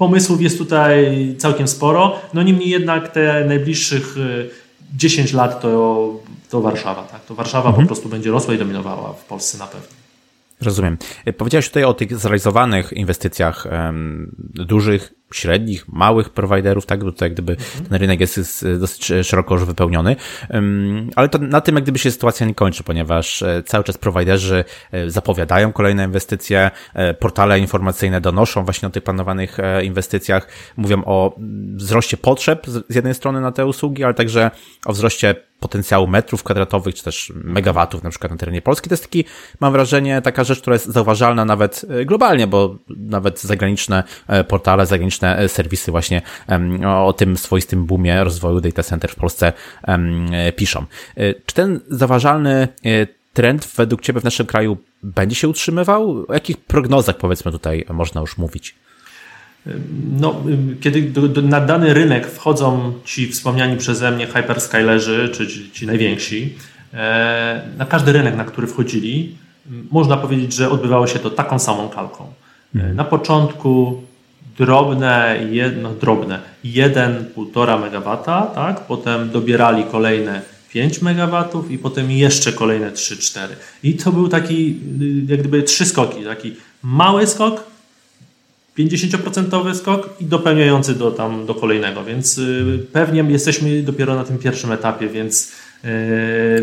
pomysłów 0.00 0.42
jest 0.42 0.58
tutaj 0.58 0.94
całkiem 1.38 1.68
sporo, 1.68 2.20
no 2.34 2.42
niemniej 2.42 2.68
jednak 2.68 3.08
te 3.08 3.44
najbliższych 3.44 4.16
10 4.96 5.32
e, 5.32 5.36
lat 5.36 5.60
to, 5.60 6.14
to 6.50 6.60
Warszawa. 6.60 7.02
Tak? 7.02 7.24
To 7.24 7.34
Warszawa 7.34 7.68
mhm. 7.68 7.86
po 7.86 7.88
prostu 7.88 8.08
będzie 8.08 8.30
rosła 8.30 8.54
i 8.54 8.58
dominowała 8.58 9.12
w 9.12 9.24
Polsce 9.24 9.58
na 9.58 9.66
pewno. 9.66 9.88
Rozumiem. 10.60 10.98
Powiedziałeś 11.38 11.68
tutaj 11.68 11.84
o 11.84 11.94
tych 11.94 12.18
zrealizowanych 12.18 12.92
inwestycjach 12.92 13.66
um, 13.66 14.36
dużych 14.54 15.12
średnich, 15.34 15.88
małych 15.88 16.30
prowajderów, 16.30 16.86
tak, 16.86 17.04
bo 17.04 17.12
tutaj 17.12 17.26
jak 17.26 17.32
gdyby 17.32 17.52
mhm. 17.52 17.84
ten 17.84 17.98
rynek 17.98 18.20
jest, 18.20 18.66
dosyć 18.80 19.12
szeroko 19.22 19.54
już 19.54 19.64
wypełniony, 19.64 20.16
ale 21.16 21.28
to 21.28 21.38
na 21.38 21.60
tym 21.60 21.74
jak 21.74 21.84
gdyby 21.84 21.98
się 21.98 22.10
sytuacja 22.10 22.46
nie 22.46 22.54
kończy, 22.54 22.84
ponieważ 22.84 23.42
e, 23.42 23.62
cały 23.66 23.84
czas 23.84 23.98
prowajderzy 23.98 24.64
e, 24.92 25.10
zapowiadają 25.10 25.72
kolejne 25.72 26.04
inwestycje, 26.04 26.70
e, 26.94 27.14
portale 27.14 27.58
informacyjne 27.58 28.20
donoszą 28.20 28.64
właśnie 28.64 28.88
o 28.88 28.90
tych 28.90 29.02
planowanych 29.02 29.58
inwestycjach, 29.82 30.48
mówią 30.76 31.02
o 31.04 31.36
wzroście 31.74 32.16
potrzeb 32.16 32.66
z 32.88 32.94
jednej 32.94 33.14
strony 33.14 33.40
na 33.40 33.52
te 33.52 33.66
usługi, 33.66 34.04
ale 34.04 34.14
także 34.14 34.50
o 34.86 34.92
wzroście 34.92 35.34
potencjału 35.60 36.06
metrów 36.06 36.42
kwadratowych, 36.42 36.94
czy 36.94 37.04
też 37.04 37.32
megawatów 37.36 38.02
na 38.02 38.10
przykład 38.10 38.32
na 38.32 38.38
terenie 38.38 38.62
Polski. 38.62 38.88
To 38.88 38.92
jest 38.92 39.04
taki, 39.04 39.24
mam 39.60 39.72
wrażenie, 39.72 40.22
taka 40.22 40.44
rzecz, 40.44 40.60
która 40.60 40.74
jest 40.74 40.86
zauważalna 40.86 41.44
nawet 41.44 41.86
globalnie, 42.06 42.46
bo 42.46 42.76
nawet 42.88 43.40
zagraniczne 43.40 44.04
portale, 44.48 44.86
zagraniczne 44.86 45.19
zagraniczne 45.20 45.38
e, 45.38 45.48
serwisy 45.48 45.90
właśnie 45.90 46.22
o 46.86 47.12
tym 47.12 47.36
swoistym 47.36 47.86
boomie 47.86 48.24
rozwoju 48.24 48.60
data 48.60 48.82
center 48.82 49.10
w 49.10 49.14
Polsce 49.14 49.52
piszą. 50.56 50.86
E, 51.16 51.34
czy 51.46 51.54
ten 51.54 51.80
zauważalny 51.88 52.68
e, 52.84 53.06
trend 53.32 53.68
według 53.76 54.00
Ciebie 54.00 54.20
w 54.20 54.24
naszym 54.24 54.46
kraju 54.46 54.76
będzie 55.02 55.36
się 55.36 55.48
utrzymywał? 55.48 56.24
O 56.28 56.34
jakich 56.34 56.56
prognozach 56.56 57.16
powiedzmy 57.16 57.52
tutaj 57.52 57.84
można 57.90 58.20
już 58.20 58.38
mówić? 58.38 58.74
No, 60.20 60.42
kiedy 60.80 61.02
do, 61.02 61.28
do, 61.28 61.42
na 61.42 61.60
dany 61.60 61.94
rynek 61.94 62.26
wchodzą 62.26 62.92
ci 63.04 63.28
wspomniani 63.28 63.76
przeze 63.76 64.10
mnie 64.10 64.26
hyperscalerzy, 64.26 65.28
czy 65.28 65.46
ci, 65.46 65.70
ci 65.70 65.86
najwięksi, 65.86 66.54
e, 66.94 67.62
na 67.78 67.86
każdy 67.86 68.12
rynek, 68.12 68.36
na 68.36 68.44
który 68.44 68.66
wchodzili, 68.66 69.36
można 69.90 70.16
powiedzieć, 70.16 70.54
że 70.54 70.70
odbywało 70.70 71.06
się 71.06 71.18
to 71.18 71.30
taką 71.30 71.58
samą 71.58 71.88
kalką. 71.88 72.32
E, 72.74 72.94
na 72.94 73.04
początku 73.04 74.02
drobne, 74.60 75.46
jedno, 75.50 75.94
drobne 75.94 76.40
1,5 76.64 77.84
MW, 77.84 78.16
tak? 78.54 78.80
potem 78.80 79.30
dobierali 79.30 79.84
kolejne 79.92 80.42
5 80.72 81.02
MW 81.02 81.64
i 81.70 81.78
potem 81.78 82.10
jeszcze 82.10 82.52
kolejne 82.52 82.90
3-4. 82.90 83.38
I 83.82 83.94
to 83.94 84.12
był 84.12 84.28
taki, 84.28 84.76
jak 85.28 85.40
gdyby 85.40 85.62
trzy 85.62 85.86
skoki, 85.86 86.24
taki 86.24 86.56
mały 86.82 87.26
skok, 87.26 87.64
50% 88.78 89.74
skok 89.74 90.10
i 90.20 90.24
dopełniający 90.24 90.94
do, 90.94 91.10
tam, 91.10 91.46
do 91.46 91.54
kolejnego, 91.54 92.04
więc 92.04 92.38
y, 92.38 92.86
pewnie 92.92 93.24
jesteśmy 93.28 93.82
dopiero 93.82 94.14
na 94.14 94.24
tym 94.24 94.38
pierwszym 94.38 94.72
etapie, 94.72 95.08
więc 95.08 95.52
y, 95.84 95.88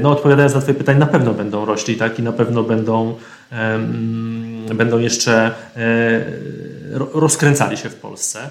no, 0.01 0.12
odpowiadając 0.12 0.56
na 0.56 0.62
Twoje 0.62 0.77
pytanie, 0.77 1.00
na 1.00 1.06
pewno 1.06 1.34
będą 1.34 1.66
rośli 1.66 1.96
tak? 1.96 2.20
i 2.20 2.24
na 2.24 2.32
pewno 2.32 2.63
będą, 2.63 3.16
będą 4.74 5.00
jeszcze 5.00 5.51
e, 5.75 6.25
rozkręcali 7.13 7.77
się 7.77 7.89
w 7.89 7.96
Polsce. 7.96 8.50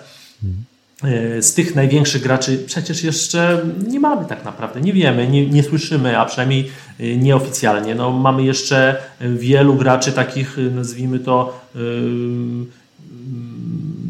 E, 1.05 1.43
z 1.43 1.55
tych 1.55 1.75
największych 1.75 2.23
graczy 2.23 2.59
przecież 2.67 3.05
jeszcze 3.05 3.63
nie 3.89 4.01
mamy 4.01 4.25
tak 4.27 4.45
naprawdę, 4.45 4.81
nie 4.81 4.93
wiemy, 4.93 5.29
nie, 5.29 5.47
nie 5.47 5.63
słyszymy, 5.63 6.19
a 6.19 6.25
przynajmniej 6.25 6.71
e, 7.01 7.17
nieoficjalnie. 7.17 7.95
No, 7.95 8.11
mamy 8.11 8.45
jeszcze 8.45 8.97
wielu 9.21 9.75
graczy 9.75 10.13
takich, 10.13 10.57
nazwijmy 10.75 11.19
to, 11.19 11.61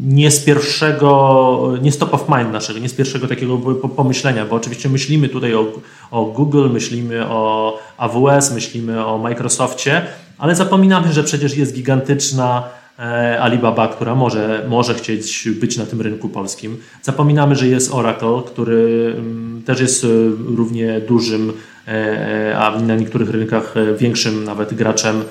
nie 0.07 0.31
z 0.31 0.39
pierwszego, 0.39 1.73
nie 1.81 1.91
stop 1.91 2.13
of 2.13 2.29
mind 2.37 2.51
naszego, 2.51 2.79
nie 2.79 2.89
z 2.89 2.93
pierwszego 2.93 3.27
takiego 3.27 3.57
pomyślenia, 3.95 4.45
bo 4.45 4.55
oczywiście 4.55 4.89
myślimy 4.89 5.29
tutaj 5.29 5.53
o, 5.55 5.65
o 6.11 6.25
Google, 6.25 6.69
myślimy 6.69 7.25
o 7.25 7.73
AWS, 7.97 8.51
myślimy 8.51 9.05
o 9.05 9.17
Microsoftie, 9.17 10.01
ale 10.37 10.55
zapominamy, 10.55 11.13
że 11.13 11.23
przecież 11.23 11.57
jest 11.57 11.73
gigantyczna 11.73 12.63
e, 12.63 12.86
Alibaba, 13.39 13.87
która 13.87 14.15
może, 14.15 14.65
może 14.69 14.93
chcieć 14.93 15.49
być 15.49 15.77
na 15.77 15.85
tym 15.85 16.01
rynku 16.01 16.29
polskim. 16.29 16.77
Zapominamy, 17.01 17.55
że 17.55 17.67
jest 17.67 17.93
Oracle, 17.93 18.41
który 18.47 19.13
mm, 19.17 19.63
też 19.65 19.79
jest 19.79 20.03
e, 20.03 20.07
równie 20.55 21.01
dużym, 21.01 21.53
e, 21.87 22.57
a 22.57 22.79
na 22.79 22.95
niektórych 22.95 23.29
rynkach 23.29 23.73
większym 23.97 24.43
nawet 24.43 24.73
graczem, 24.73 25.23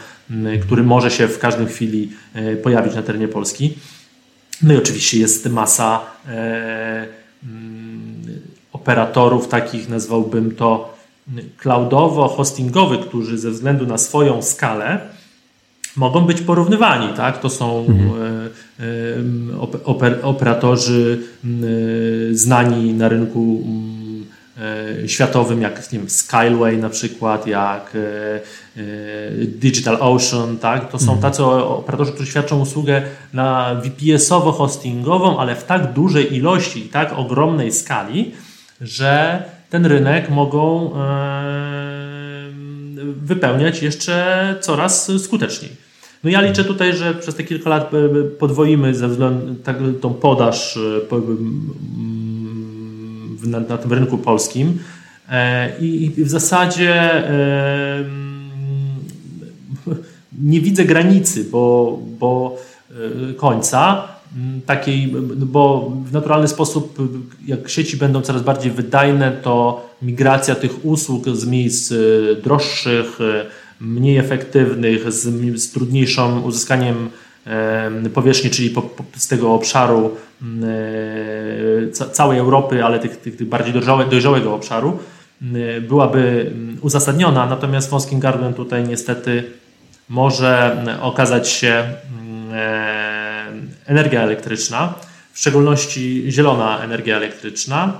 który 0.62 0.82
może 0.82 1.11
się 1.11 1.28
w 1.28 1.38
każdej 1.38 1.66
chwili 1.66 2.11
pojawić 2.62 2.94
na 2.94 3.02
terenie 3.02 3.28
Polski. 3.28 3.75
No 4.62 4.75
i 4.75 4.76
oczywiście 4.76 5.18
jest 5.18 5.50
masa 5.50 6.00
operatorów, 8.73 9.49
takich 9.49 9.88
nazwałbym 9.88 10.54
to 10.54 10.96
cloudowo-hostingowy, 11.62 12.99
którzy 12.99 13.38
ze 13.38 13.50
względu 13.50 13.87
na 13.87 13.99
swoją 13.99 14.42
skalę 14.42 15.15
mogą 15.96 16.20
być 16.20 16.40
porównywani. 16.40 17.08
Tak? 17.16 17.40
To 17.40 17.50
są 17.50 17.86
mhm. 17.88 18.10
E, 20.00 20.22
operatorzy 20.22 21.18
znani 22.30 22.94
na 22.94 23.08
rynku 23.08 23.64
światowym, 25.06 25.62
jak 25.62 25.92
nie 25.92 25.98
wiem, 25.98 26.10
Skyway 26.10 26.78
na 26.78 26.90
przykład, 26.90 27.46
jak 27.46 27.96
Digital 29.46 29.96
Ocean, 30.00 30.58
tak? 30.58 30.90
To 30.90 30.98
są 30.98 31.12
mhm. 31.12 31.20
tacy 31.20 31.44
operatorzy, 31.44 32.12
którzy 32.12 32.30
świadczą 32.30 32.60
usługę 32.60 33.02
na 33.32 33.74
VPS-owo-hostingową, 33.74 35.38
ale 35.38 35.56
w 35.56 35.64
tak 35.64 35.92
dużej 35.92 36.36
ilości 36.36 36.86
i 36.86 36.88
tak 36.88 37.12
ogromnej 37.12 37.72
skali, 37.72 38.32
że 38.80 39.42
ten 39.70 39.86
rynek 39.86 40.30
mogą 40.30 40.90
wypełniać 43.22 43.82
jeszcze 43.82 44.54
coraz 44.60 45.12
skuteczniej. 45.22 45.86
No 46.25 46.30
ja 46.30 46.40
liczę 46.40 46.64
tutaj, 46.64 46.96
że 46.96 47.14
przez 47.14 47.35
te 47.35 47.44
kilka 47.44 47.70
lat 47.70 47.90
podwoimy 48.38 48.94
ze 48.94 49.08
względu 49.08 49.54
tak, 49.54 49.76
tą 50.00 50.14
podaż 50.14 50.78
na, 53.46 53.61
na 53.61 53.78
tym 53.78 53.92
rynku 53.92 54.18
polskim. 54.18 54.78
E, 55.30 55.73
i, 55.80 56.25
w 56.25 56.28
zasadzie 56.28 57.23
nie 60.42 60.61
widzę 60.61 60.85
granicy, 60.85 61.44
bo, 61.44 61.99
bo 62.18 62.56
e, 62.90 63.35
końca 63.35 64.08
takiej, 64.66 65.06
bo 65.37 65.92
w 66.04 66.12
naturalny 66.12 66.49
sposób, 66.49 66.99
jak 67.46 67.68
sieci 67.68 67.96
będą 67.96 68.23
coraz 68.23 68.42
bardziej 68.42 68.73
wydajne, 68.73 69.32
to 69.42 69.87
migracja 70.02 70.54
tych 70.54 70.85
usług 70.85 71.28
z 71.28 71.46
miejsc 71.46 71.92
e, 71.92 71.96
droższych, 72.42 73.18
mniej 73.80 74.16
efektywnych, 74.16 75.12
z, 75.12 75.23
z 75.61 75.73
trudniejszym 75.73 76.45
uzyskaniem 76.45 77.11
powierzchni, 78.14 78.50
czyli 78.50 78.71
po, 78.71 78.83
po, 78.83 79.04
z 79.16 79.28
tego 79.28 79.54
obszaru 79.54 80.16
całej 82.12 82.38
Europy, 82.38 82.85
ale 82.85 82.99
tych, 82.99 83.16
tych, 83.16 83.37
tych 83.37 83.49
bardziej 83.49 83.75
dojrzałego 84.11 84.54
obszaru, 84.54 84.99
byłaby 85.88 86.52
uzasadniona, 86.80 87.47
natomiast 87.47 87.90
wąskim 87.90 88.21
gardłem 88.21 88.54
tutaj 88.54 88.85
niestety 88.85 89.45
może 90.09 90.85
okazać 91.00 91.49
się 91.49 91.85
energia 93.87 94.23
elektryczna, 94.23 94.95
w 95.33 95.38
szczególności 95.38 96.25
zielona 96.28 96.80
energia 96.83 97.16
elektryczna, 97.16 97.92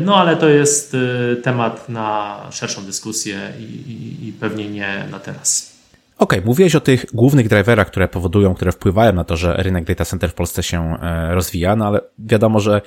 no 0.00 0.16
ale 0.16 0.36
to 0.36 0.48
jest 0.48 0.96
temat 1.42 1.88
na 1.88 2.40
szerszą 2.50 2.84
dyskusję 2.84 3.52
i, 3.58 3.62
i, 3.62 4.28
i 4.28 4.32
pewnie 4.32 4.70
nie 4.70 5.04
na 5.10 5.18
teraz. 5.18 5.74
Okej, 6.18 6.38
okay, 6.38 6.46
mówiłeś 6.46 6.74
o 6.74 6.80
tych 6.80 7.06
głównych 7.14 7.48
driverach, 7.48 7.86
które 7.86 8.08
powodują, 8.08 8.54
które 8.54 8.72
wpływają 8.72 9.12
na 9.12 9.24
to, 9.24 9.36
że 9.36 9.54
rynek 9.58 9.84
data 9.84 10.04
center 10.04 10.30
w 10.30 10.34
Polsce 10.34 10.62
się 10.62 10.96
e, 11.02 11.34
rozwija, 11.34 11.76
no 11.76 11.86
ale 11.86 12.00
wiadomo, 12.18 12.60
że 12.60 12.80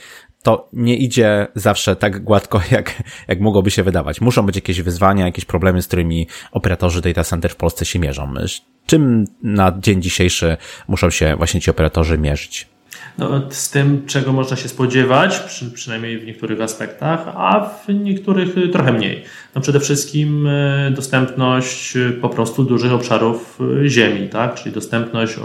to 0.43 0.69
nie 0.73 0.97
idzie 0.97 1.47
zawsze 1.55 1.95
tak 1.95 2.23
gładko, 2.23 2.61
jak, 2.71 3.03
jak 3.27 3.39
mogłoby 3.39 3.71
się 3.71 3.83
wydawać. 3.83 4.21
Muszą 4.21 4.45
być 4.45 4.55
jakieś 4.55 4.81
wyzwania, 4.81 5.25
jakieś 5.25 5.45
problemy, 5.45 5.81
z 5.81 5.87
którymi 5.87 6.27
operatorzy 6.51 7.01
data 7.01 7.23
center 7.23 7.51
w 7.51 7.55
Polsce 7.55 7.85
się 7.85 7.99
mierzą. 7.99 8.33
Czym 8.85 9.25
na 9.43 9.77
dzień 9.79 10.01
dzisiejszy 10.01 10.57
muszą 10.87 11.09
się 11.09 11.35
właśnie 11.35 11.61
ci 11.61 11.71
operatorzy 11.71 12.17
mierzyć? 12.17 12.67
No, 13.17 13.41
z 13.49 13.69
tym, 13.69 14.05
czego 14.05 14.33
można 14.33 14.57
się 14.57 14.69
spodziewać, 14.69 15.39
przy, 15.39 15.71
przynajmniej 15.71 16.19
w 16.19 16.25
niektórych 16.25 16.61
aspektach, 16.61 17.27
a 17.35 17.69
w 17.69 17.93
niektórych 17.93 18.57
y, 18.57 18.69
trochę 18.69 18.93
mniej. 18.93 19.23
No 19.55 19.61
przede 19.61 19.79
wszystkim 19.79 20.47
y, 20.47 20.91
dostępność 20.95 21.95
y, 21.95 22.11
po 22.21 22.29
prostu 22.29 22.63
dużych 22.63 22.93
obszarów 22.93 23.59
ziemi, 23.85 24.29
tak? 24.29 24.55
czyli 24.55 24.75
dostępność 24.75 25.35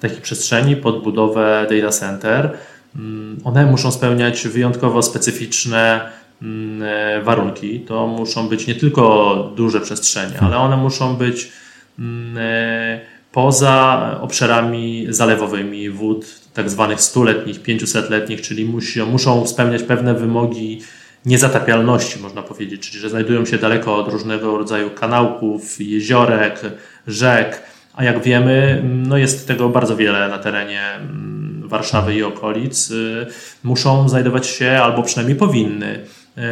takich 0.00 0.20
przestrzeni 0.20 0.76
pod 0.76 1.02
budowę 1.02 1.66
data 1.70 1.92
center. 1.92 2.50
Mm, 2.96 3.40
one 3.44 3.66
muszą 3.66 3.92
spełniać 3.92 4.48
wyjątkowo 4.48 5.02
specyficzne 5.02 6.10
mm, 6.42 6.82
e, 6.82 7.22
warunki. 7.22 7.80
To 7.80 8.06
muszą 8.06 8.48
być 8.48 8.66
nie 8.66 8.74
tylko 8.74 9.52
duże 9.56 9.80
przestrzenie, 9.80 10.40
ale 10.40 10.58
one 10.58 10.76
muszą 10.76 11.16
być 11.16 11.52
mm, 11.98 12.38
e, 12.38 13.00
poza 13.32 14.18
obszarami 14.20 15.06
zalewowymi 15.08 15.90
wód 15.90 16.26
tak 16.54 16.70
zwanych 16.70 17.00
stuletnich, 17.00 17.62
500-letnich, 17.62 18.40
czyli 18.40 18.64
musi, 18.64 19.02
muszą 19.02 19.46
spełniać 19.46 19.82
pewne 19.82 20.14
wymogi 20.14 20.82
niezatapialności, 21.26 22.20
można 22.20 22.42
powiedzieć, 22.42 22.88
czyli 22.88 22.98
że 22.98 23.08
znajdują 23.08 23.44
się 23.44 23.58
daleko 23.58 23.96
od 23.96 24.08
różnego 24.08 24.58
rodzaju 24.58 24.90
kanałków, 24.90 25.80
jeziorek, 25.80 26.60
rzek, 27.06 27.62
a 27.94 28.04
jak 28.04 28.22
wiemy, 28.22 28.82
no 28.84 29.16
jest 29.16 29.48
tego 29.48 29.68
bardzo 29.68 29.96
wiele 29.96 30.28
na 30.28 30.38
terenie 30.38 30.82
mm, 30.94 31.62
Warszawy 31.68 32.14
i 32.14 32.22
okolic. 32.22 32.90
Y, 32.90 33.26
muszą 33.64 34.08
znajdować 34.08 34.46
się, 34.46 34.70
albo 34.70 35.02
przynajmniej 35.02 35.38
powinny, 35.38 36.04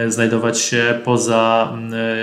y, 0.07 0.13
znajdować 0.13 0.59
się 0.59 1.01
poza 1.05 1.73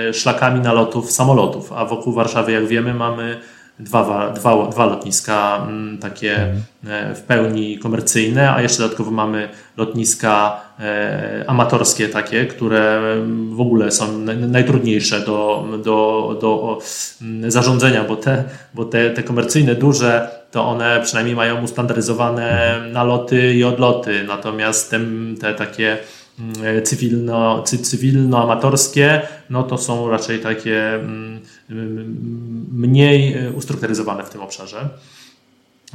y, 0.10 0.14
szlakami 0.14 0.60
nalotów 0.60 1.12
samolotów, 1.12 1.74
a 1.74 1.86
wokół 1.86 2.14
Warszawy, 2.14 2.52
jak 2.52 2.68
wiemy, 2.68 2.94
mamy 2.94 3.40
dwa, 3.80 4.30
dwa, 4.30 4.68
dwa 4.68 4.86
lotniska 4.86 5.66
mm, 5.68 5.98
takie 5.98 6.36
mhm. 6.36 6.62
e, 6.88 7.16
w 7.16 7.22
pełni 7.22 7.80
komercyjne, 7.80 8.54
a 8.54 8.62
jeszcze 8.62 8.84
dodatkowo 8.84 9.12
mamy 9.12 9.50
lotniska 9.78 10.62
e, 10.80 11.44
amatorskie 11.48 12.10
takie, 12.10 12.46
które 12.46 13.02
w 13.50 13.62
ogóle 13.62 13.92
są 13.92 14.18
najtrudniejsze 14.48 15.20
do, 15.20 15.68
do, 15.84 16.38
do 16.42 16.80
mm, 17.22 17.52
zarządzania, 17.52 18.04
bo 18.04 18.16
te, 18.16 18.44
bo 18.74 18.86
te, 18.86 19.10
te 19.10 19.24
komercyjne 19.24 19.76
duże 19.76 20.30
to 20.52 20.66
one 20.66 21.02
przynajmniej 21.04 21.36
mają 21.36 21.64
ustandaryzowane 21.64 22.74
mhm. 22.76 22.92
naloty 22.92 23.54
i 23.54 23.64
odloty, 23.64 24.24
natomiast 24.28 24.92
te, 24.92 25.00
te 25.42 25.54
takie 25.54 25.98
Mm, 26.40 26.84
cywilno, 26.84 27.64
cywilno-amatorskie, 27.64 29.22
no 29.50 29.64
to 29.64 29.78
są 29.78 30.10
raczej 30.10 30.40
takie 30.40 30.94
mm, 30.94 31.06
mm, 31.06 31.42
mniej 31.70 33.34
e, 33.34 33.52
ustrukturyzowane 33.52 34.24
w 34.24 34.30
tym 34.30 34.42
obszarze. 34.42 34.90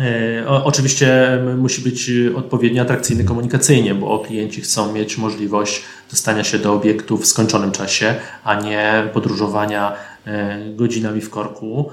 E, 0.00 0.48
oczywiście 0.48 1.38
musi 1.56 1.82
być 1.82 2.10
odpowiednio 2.36 2.82
atrakcyjny 2.82 3.24
komunikacyjnie, 3.24 3.94
bo 3.94 4.18
klienci 4.18 4.60
chcą 4.60 4.92
mieć 4.92 5.18
możliwość 5.18 5.82
dostania 6.10 6.44
się 6.44 6.58
do 6.58 6.72
obiektu 6.72 7.16
w 7.16 7.26
skończonym 7.26 7.72
czasie, 7.72 8.14
a 8.44 8.60
nie 8.60 9.08
podróżowania 9.12 9.92
godzinami 10.74 11.20
w 11.20 11.30
korku. 11.30 11.90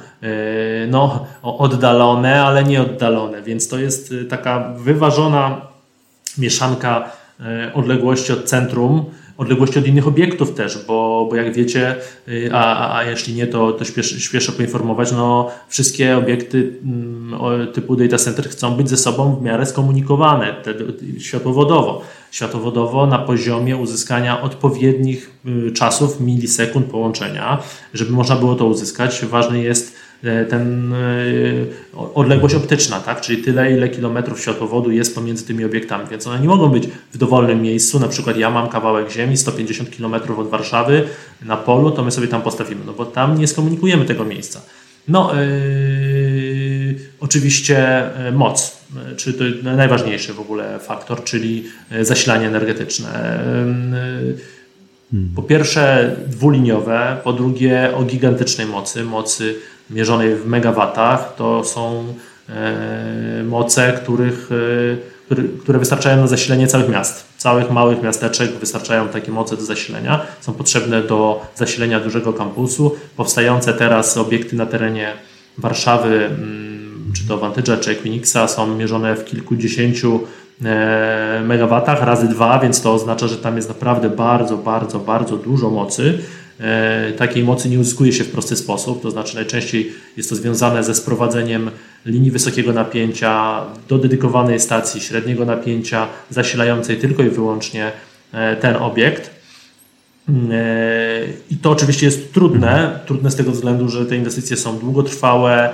No, 0.88 1.28
oddalone, 1.44 2.44
ale 2.44 2.64
nie 2.64 2.82
oddalone, 2.82 3.42
więc 3.42 3.68
to 3.68 3.80
jest 3.80 4.14
taka 4.30 4.74
wyważona 4.78 5.62
mieszanka 6.38 7.12
odległości 7.74 8.34
od 8.34 8.44
centrum, 8.44 9.06
odległości 9.38 9.80
od 9.80 9.88
innych 9.88 10.08
obiektów 10.08 10.54
też, 10.54 10.86
bo, 10.88 11.28
bo 11.30 11.36
jak 11.36 11.54
wiecie, 11.54 11.96
y, 12.28 12.50
a, 12.54 12.98
a, 12.98 13.04
jeśli 13.04 13.34
nie, 13.34 13.48
to, 13.48 13.72
to 13.72 13.86
śpieszę, 13.86 14.20
śpieszę 14.20 14.52
poinformować, 14.52 15.12
no 15.12 15.52
wszystkie 15.68 16.18
obiekty 16.18 16.74
mm, 16.84 17.68
typu 17.74 17.96
data 17.96 18.18
center 18.18 18.50
chcą 18.50 18.76
być 18.76 18.90
ze 18.90 18.98
sobą 18.98 19.36
w 19.36 19.42
miarę 19.42 19.66
skomunikowane 19.66 20.54
te, 20.64 20.74
światłowodowo. 21.20 23.08
Na 23.08 23.20
poziomie 23.20 23.78
uzyskania 23.78 24.42
odpowiednich 24.42 25.32
y, 25.68 25.72
czasów, 25.72 26.22
milisekund 26.22 26.86
połączenia. 26.86 27.60
Żeby 27.94 28.12
można 28.12 28.36
było 28.36 28.56
to 28.56 28.66
uzyskać, 28.66 29.26
ważny 29.26 29.62
jest 29.64 30.07
ten 30.50 30.94
e, 30.94 30.98
odległość 31.96 32.56
optyczna, 32.56 33.00
tak? 33.00 33.22
czyli 33.22 33.44
tyle, 33.44 33.72
ile 33.72 33.90
kilometrów 33.90 34.42
światłowodu 34.42 34.92
jest 34.92 35.16
pomiędzy 35.16 35.46
tymi 35.46 35.66
obiektami, 35.66 36.06
więc 36.12 36.28
one 36.28 36.40
nie 36.40 36.48
mogą 36.48 36.70
być 36.70 36.90
w 37.14 37.18
dowolnym 37.18 37.62
miejscu, 37.62 38.00
na 38.00 38.08
przykład 38.08 38.38
ja 38.38 38.50
mam 38.50 38.70
kawałek 38.70 39.12
ziemi 39.12 39.38
150 39.38 39.92
kilometrów 39.92 40.40
od 40.40 40.50
Warszawy 40.50 41.04
na 41.46 41.58
polu, 41.58 41.92
to 41.92 42.04
my 42.04 42.12
sobie 42.12 42.28
tam 42.28 42.42
postawimy, 42.42 42.82
no 42.86 42.94
bo 42.94 43.06
tam 43.06 43.38
nie 43.38 43.48
skomunikujemy 43.48 44.06
tego 44.06 44.26
miejsca. 44.26 44.62
No, 45.08 45.32
yy, 45.36 46.96
oczywiście 47.20 48.04
moc, 48.34 48.78
czy 49.18 49.34
to 49.34 49.44
najważniejszy 49.64 50.34
w 50.34 50.40
ogóle 50.40 50.80
faktor, 50.80 51.24
czyli 51.24 51.64
zasilanie 52.02 52.48
energetyczne. 52.48 53.40
Yy, 54.32 54.58
po 55.36 55.42
pierwsze 55.42 56.16
dwuliniowe, 56.28 57.18
po 57.24 57.34
drugie 57.34 57.92
o 57.96 58.04
gigantycznej 58.04 58.68
mocy, 58.68 59.04
mocy 59.04 59.56
mierzonej 59.90 60.36
w 60.36 60.48
megawatach, 60.48 61.36
to 61.36 61.64
są 61.64 62.06
e, 62.50 63.44
moce, 63.44 63.94
których, 63.94 64.50
e, 65.32 65.36
które 65.64 65.80
wystarczają 65.80 66.18
na 66.18 66.28
zasilenie 66.28 66.68
całych 66.68 66.90
miast. 66.90 67.28
Całych 67.38 67.72
małych 67.72 68.04
miasteczek 68.04 68.52
wystarczają 68.52 69.08
takie 69.08 69.32
moce 69.32 69.58
do 69.58 69.62
zasilenia. 69.62 70.22
Są 70.42 70.54
potrzebne 70.54 71.02
do 71.02 71.42
zasilenia 71.56 72.00
dużego 72.00 72.34
kampusu. 72.34 72.96
Powstające 73.18 73.74
teraz 73.74 74.18
obiekty 74.18 74.56
na 74.56 74.66
terenie 74.66 75.14
Warszawy, 75.58 76.26
mm, 76.26 77.12
czy 77.16 77.28
to 77.28 77.38
Vantage'a, 77.38 77.80
czy 77.80 77.92
Equinixa 77.92 78.48
są 78.48 78.76
mierzone 78.76 79.16
w 79.16 79.26
kilkudziesięciu 79.26 80.20
e, 80.66 81.42
megawatach 81.46 82.02
razy 82.02 82.28
dwa, 82.28 82.60
więc 82.60 82.82
to 82.82 82.94
oznacza, 82.94 83.28
że 83.28 83.38
tam 83.38 83.56
jest 83.56 83.70
naprawdę 83.70 84.10
bardzo, 84.10 84.58
bardzo, 84.58 85.00
bardzo 85.00 85.38
dużo 85.38 85.70
mocy. 85.70 86.20
E, 86.60 87.12
takiej 87.12 87.44
mocy 87.44 87.70
nie 87.70 87.80
uzyskuje 87.80 88.14
się 88.14 88.24
w 88.24 88.32
prosty 88.32 88.56
sposób, 88.56 89.02
to 89.02 89.12
znaczy 89.12 89.36
najczęściej 89.36 89.92
jest 90.18 90.30
to 90.30 90.36
związane 90.36 90.84
ze 90.84 90.96
sprowadzeniem 90.96 91.72
linii 92.06 92.32
wysokiego 92.32 92.74
napięcia 92.74 93.62
do 93.90 93.98
dedykowanej 93.98 94.60
stacji 94.60 95.02
średniego 95.02 95.46
napięcia 95.46 96.08
zasilającej 96.30 96.98
tylko 96.98 97.24
i 97.24 97.30
wyłącznie 97.30 97.92
e, 98.32 98.56
ten 98.56 98.76
obiekt. 98.76 99.38
I 101.50 101.58
to 101.58 101.72
oczywiście 101.72 102.06
jest 102.06 102.34
trudne, 102.34 103.00
trudne 103.06 103.32
z 103.32 103.36
tego 103.36 103.52
względu, 103.52 103.90
że 103.90 104.06
te 104.06 104.16
inwestycje 104.16 104.58
są 104.58 104.80
długotrwałe, 104.80 105.74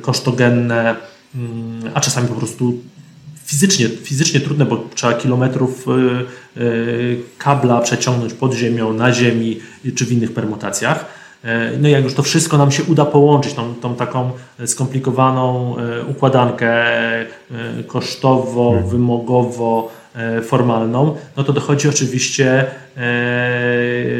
kosztogenne, 0.00 0.96
mm, 1.34 1.90
a 1.94 2.00
czasami 2.00 2.28
po 2.28 2.34
prostu 2.34 2.78
fizycznie, 3.44 3.88
fizycznie 3.88 4.40
trudne, 4.40 4.64
bo 4.64 4.88
trzeba 4.94 5.12
kilometrów 5.14 5.86
y, 5.88 6.60
y, 6.60 7.22
kabla 7.38 7.80
przeciągnąć 7.80 8.32
pod 8.32 8.54
ziemią, 8.54 8.92
na 8.92 9.12
ziemi 9.12 9.60
czy 9.94 10.04
w 10.04 10.12
innych 10.12 10.32
permutacjach. 10.32 11.24
E, 11.44 11.70
no 11.80 11.88
i 11.88 11.92
jak 11.92 12.04
już 12.04 12.14
to 12.14 12.22
wszystko 12.22 12.58
nam 12.58 12.70
się 12.72 12.82
uda 12.82 13.04
połączyć, 13.04 13.54
tą, 13.54 13.74
tą 13.74 13.94
taką 13.94 14.30
skomplikowaną 14.66 15.76
e, 15.78 16.04
układankę 16.04 16.72
e, 16.90 17.26
kosztowo, 17.86 18.70
hmm. 18.70 18.90
wymogowo, 18.90 19.92
formalną, 20.42 21.16
no 21.36 21.44
to 21.44 21.52
dochodzi 21.52 21.88
oczywiście 21.88 22.66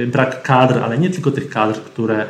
brak 0.06 0.42
kadr, 0.42 0.78
ale 0.78 0.98
nie 0.98 1.10
tylko 1.10 1.30
tych 1.30 1.48
kadr, 1.48 1.80
które 1.80 2.26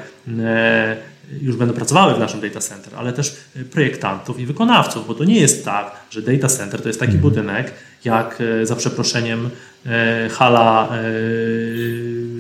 już 1.42 1.56
będą 1.56 1.74
pracowały 1.74 2.14
w 2.14 2.18
naszym 2.18 2.40
data 2.40 2.60
center, 2.60 2.94
ale 2.96 3.12
też 3.12 3.37
projektantów 3.70 4.40
i 4.40 4.46
wykonawców, 4.46 5.06
bo 5.06 5.14
to 5.14 5.24
nie 5.24 5.40
jest 5.40 5.64
tak, 5.64 5.90
że 6.10 6.22
data 6.22 6.48
center 6.48 6.82
to 6.82 6.88
jest 6.88 7.00
taki 7.00 7.14
mhm. 7.14 7.30
budynek, 7.30 7.72
jak 8.04 8.38
e, 8.40 8.66
za 8.66 8.76
przeproszeniem 8.76 9.50
e, 9.87 10.28
hala 10.28 10.88
e, 10.88 11.00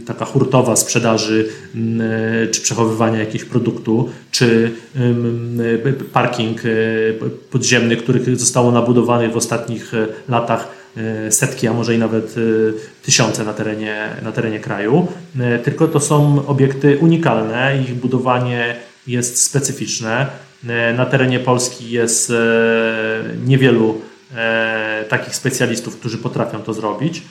taka 0.06 0.24
hurtowa 0.24 0.76
sprzedaży 0.76 1.48
czy 2.50 2.60
przechowywania 2.60 3.18
jakiegoś 3.18 3.44
produktu, 3.48 4.10
czy 4.30 4.70
parking 6.12 6.62
podziemny, 7.50 7.96
który 7.96 8.36
zostało 8.36 8.72
nabudowanych 8.72 9.32
w 9.32 9.36
ostatnich 9.36 9.92
latach 10.28 10.68
setki, 11.30 11.68
a 11.68 11.72
może 11.72 11.94
i 11.94 11.98
nawet 11.98 12.34
tysiące 13.02 13.44
na 13.44 13.52
terenie, 13.52 14.08
na 14.22 14.32
terenie 14.32 14.60
kraju. 14.60 15.06
Tylko 15.64 15.88
to 15.88 16.00
są 16.00 16.46
obiekty 16.46 16.98
unikalne, 16.98 17.78
ich 17.82 17.94
budowanie 17.94 18.76
jest 19.06 19.42
specyficzne. 19.42 20.26
Na 20.96 21.06
terenie 21.06 21.40
Polski 21.40 21.90
jest 21.90 22.32
niewielu 23.46 24.00
E, 24.36 25.04
takich 25.08 25.36
specjalistów, 25.36 25.96
którzy 25.96 26.18
potrafią 26.18 26.62
to 26.62 26.74
zrobić. 26.74 27.22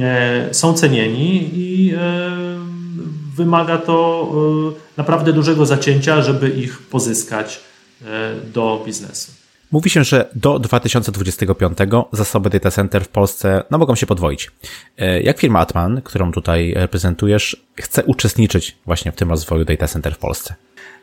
E, 0.00 0.54
są 0.54 0.74
cenieni 0.74 1.50
i 1.52 1.94
e, 1.94 1.98
wymaga 3.36 3.78
to 3.78 4.32
naprawdę 4.96 5.32
dużego 5.32 5.66
zacięcia, 5.66 6.22
żeby 6.22 6.50
ich 6.50 6.78
pozyskać 6.78 7.60
do 8.54 8.82
biznesu. 8.86 9.32
Mówi 9.72 9.90
się, 9.90 10.04
że 10.04 10.28
do 10.34 10.58
2025 10.58 11.78
zasoby 12.12 12.50
data 12.50 12.70
center 12.70 13.04
w 13.04 13.08
Polsce 13.08 13.62
no, 13.70 13.78
mogą 13.78 13.94
się 13.94 14.06
podwoić. 14.06 14.50
Jak 15.22 15.38
firma 15.38 15.58
Atman, 15.58 16.02
którą 16.04 16.32
tutaj 16.32 16.74
reprezentujesz, 16.76 17.66
chce 17.74 18.04
uczestniczyć 18.04 18.76
właśnie 18.86 19.12
w 19.12 19.16
tym 19.16 19.30
rozwoju 19.30 19.64
data 19.64 19.88
center 19.88 20.14
w 20.14 20.18
Polsce? 20.18 20.54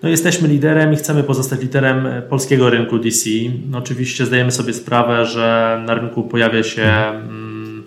No 0.03 0.09
jesteśmy 0.09 0.47
liderem 0.47 0.93
i 0.93 0.95
chcemy 0.95 1.23
pozostać 1.23 1.61
liderem 1.61 2.07
polskiego 2.29 2.69
rynku 2.69 2.99
DC. 2.99 3.29
No 3.69 3.77
oczywiście 3.77 4.25
zdajemy 4.25 4.51
sobie 4.51 4.73
sprawę, 4.73 5.25
że 5.25 5.79
na 5.85 5.93
rynku 5.93 6.23
pojawia 6.23 6.63
się 6.63 6.83
mm, 6.83 7.83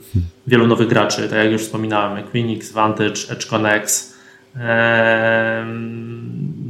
wielu 0.46 0.66
nowych 0.66 0.88
graczy, 0.88 1.28
tak 1.28 1.38
jak 1.38 1.52
już 1.52 1.62
wspominałem, 1.62 2.18
Equinix, 2.18 2.72
Vantage, 2.72 3.20
Edge 3.30 3.46
Connect. 3.46 4.14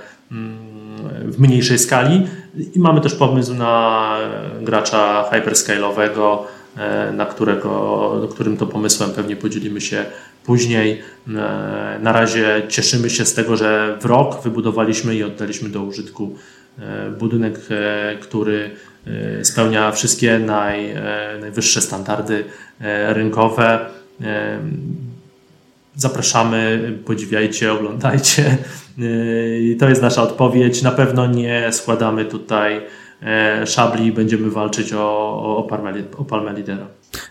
w 1.26 1.40
mniejszej 1.40 1.80
skali. 1.80 2.28
I 2.76 2.80
mamy 2.80 3.02
też 3.02 3.16
pomysł 3.16 3.54
na 3.54 4.18
gracza 4.62 5.30
hyperscale'owego, 5.32 6.38
E, 6.78 7.12
na 7.12 7.26
którego, 7.26 8.28
którym 8.32 8.58
to 8.58 8.66
pomysłem 8.68 9.12
pewnie 9.12 9.36
podzielimy 9.36 9.82
się 9.82 10.06
później. 10.46 11.02
E, 11.28 11.32
na 12.02 12.12
razie 12.12 12.62
cieszymy 12.70 13.10
się 13.10 13.26
z 13.26 13.34
tego, 13.34 13.58
że 13.58 13.98
w 14.02 14.06
rok 14.06 14.44
wybudowaliśmy 14.44 15.16
i 15.16 15.24
oddaliśmy 15.24 15.70
do 15.70 15.82
użytku 15.82 16.36
e, 16.80 17.12
budynek, 17.12 17.60
który 18.22 18.72
spełnia 19.44 19.92
wszystkie 19.92 20.40
naj, 20.40 20.96
najwyższe 21.42 21.82
standardy 21.82 22.44
rynkowe. 23.08 23.86
Zapraszamy, 25.96 26.92
podziwiajcie, 27.06 27.74
oglądajcie. 27.74 28.58
To 29.80 29.90
jest 29.90 30.02
nasza 30.02 30.24
odpowiedź. 30.24 30.82
Na 30.82 30.92
pewno 30.92 31.28
nie 31.28 31.72
składamy 31.72 32.26
tutaj 32.26 32.82
E, 33.24 33.68
szabli 33.68 34.12
będziemy 34.12 34.50
walczyć 34.50 34.94
o, 34.94 35.00
o, 35.00 35.58
o 36.18 36.26
palmę 36.26 36.54
lidera. 36.54 36.88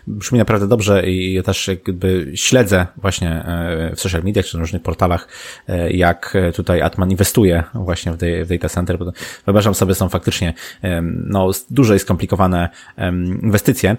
Brzmi 0.07 0.39
naprawdę 0.39 0.67
dobrze 0.67 1.07
i 1.07 1.33
ja 1.33 1.43
też 1.43 1.67
jakby 1.67 2.31
śledzę 2.35 2.87
właśnie 2.97 3.29
e, 3.29 3.95
w 3.95 4.01
social 4.01 4.23
mediach 4.23 4.45
czy 4.45 4.57
na 4.57 4.61
różnych 4.61 4.81
portalach, 4.81 5.27
e, 5.67 5.91
jak 5.91 6.37
tutaj 6.55 6.81
Atman 6.81 7.11
inwestuje 7.11 7.63
właśnie 7.73 8.11
w, 8.11 8.47
data 8.47 8.69
center, 8.69 8.99
bo 8.99 9.11
wyobrażam 9.45 9.75
sobie, 9.75 9.95
są 9.95 10.09
faktycznie 10.09 10.53
no, 11.25 11.51
duże 11.69 11.95
i 11.95 11.99
skomplikowane 11.99 12.69
inwestycje. 13.43 13.97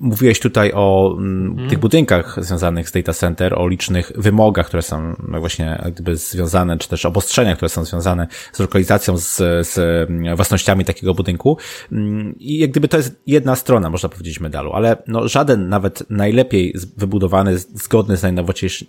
Mówiłeś 0.00 0.40
tutaj 0.40 0.72
o 0.74 1.14
hmm. 1.16 1.68
tych 1.68 1.78
budynkach 1.78 2.44
związanych 2.44 2.88
z 2.88 2.92
data 2.92 3.12
center, 3.12 3.54
o 3.54 3.68
licznych 3.68 4.12
wymogach, 4.16 4.66
które 4.66 4.82
są 4.82 5.14
no 5.28 5.40
właśnie 5.40 5.80
jakby 5.84 6.16
związane, 6.16 6.78
czy 6.78 6.88
też 6.88 7.06
obostrzenia, 7.06 7.56
które 7.56 7.68
są 7.68 7.84
związane 7.84 8.26
z 8.52 8.58
lokalizacją, 8.58 9.18
z, 9.18 9.36
z 9.68 9.78
mm, 10.10 10.36
własnościami 10.36 10.84
takiego 10.84 11.14
budynku. 11.14 11.58
Mm, 11.92 12.34
I 12.38 12.58
jak 12.58 12.70
gdyby 12.70 12.88
to 12.88 12.96
jest 12.96 13.22
jedna 13.26 13.56
strona, 13.56 13.90
można 13.90 14.08
powiedzieć, 14.08 14.40
medalu, 14.40 14.72
ale 14.72 14.96
no 15.06 15.28
żaden 15.28 15.68
nawet 15.68 16.10
najlepiej 16.10 16.74
wybudowany, 16.96 17.58
zgodny 17.58 18.16
z 18.16 18.22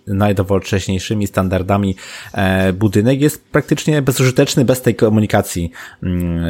najnowocześniejszymi 0.06 1.26
standardami 1.26 1.96
e, 2.32 2.72
budynek 2.72 3.20
jest 3.20 3.44
praktycznie 3.44 4.02
bezużyteczny 4.02 4.64
bez 4.64 4.82
tej 4.82 4.94
komunikacji, 4.94 5.70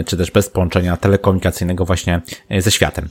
czy 0.06 0.16
też 0.16 0.30
bez 0.30 0.50
połączenia 0.50 0.96
telekomunikacyjnego 0.96 1.84
właśnie 1.84 2.22
e, 2.48 2.62
ze 2.62 2.70
światem 2.70 3.08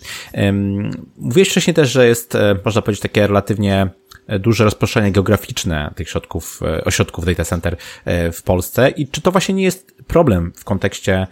Mówiłeś 1.36 1.50
wcześniej 1.50 1.74
też, 1.74 1.92
że 1.92 2.08
jest, 2.08 2.36
e, 2.36 2.56
można 2.66 2.82
powiedzieć, 2.82 3.02
takie 3.02 3.28
relatywnie 3.28 3.90
e, 4.28 4.40
duże 4.40 4.64
rozproszenie 4.64 5.12
geograficzne 5.12 5.92
tych 5.96 6.10
środków, 6.10 6.60
e, 6.64 6.84
ośrodków 6.84 7.26
data 7.26 7.46
center 7.46 7.78
w 8.34 8.42
Polsce 8.44 8.90
i 8.90 9.08
czy 9.08 9.22
to 9.22 9.32
właśnie 9.32 9.56
nie 9.56 9.64
jest 9.64 9.96
problem 10.08 10.54
w 10.56 10.64
kontekście 10.64 11.28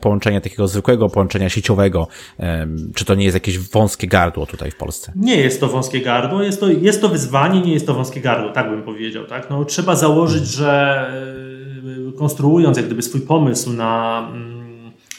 połączenia 0.00 0.40
takiego 0.40 0.68
zwykłego 0.68 1.08
połączenia 1.08 1.48
sieciowego? 1.48 2.08
Czy 2.94 3.04
to 3.04 3.14
nie 3.14 3.24
jest 3.24 3.34
jakieś 3.34 3.58
wąskie 3.58 4.06
gardło 4.06 4.46
tutaj 4.46 4.70
w 4.70 4.76
Polsce? 4.76 5.12
Nie 5.16 5.36
jest 5.36 5.60
to 5.60 5.68
wąskie 5.68 6.00
gardło, 6.00 6.42
jest 6.42 6.60
to, 6.60 6.68
jest 6.68 7.00
to 7.00 7.08
wyzwanie, 7.08 7.60
nie 7.60 7.72
jest 7.72 7.86
to 7.86 7.94
wąskie 7.94 8.20
gardło, 8.20 8.52
tak 8.52 8.70
bym 8.70 8.82
powiedział. 8.82 9.26
Tak? 9.26 9.50
No, 9.50 9.64
trzeba 9.64 9.96
założyć, 9.96 10.46
że 10.46 11.06
konstruując 12.18 12.76
jak 12.76 12.86
gdyby 12.86 13.02
swój 13.02 13.20
pomysł 13.20 13.72
na 13.72 14.18
mm, 14.32 14.61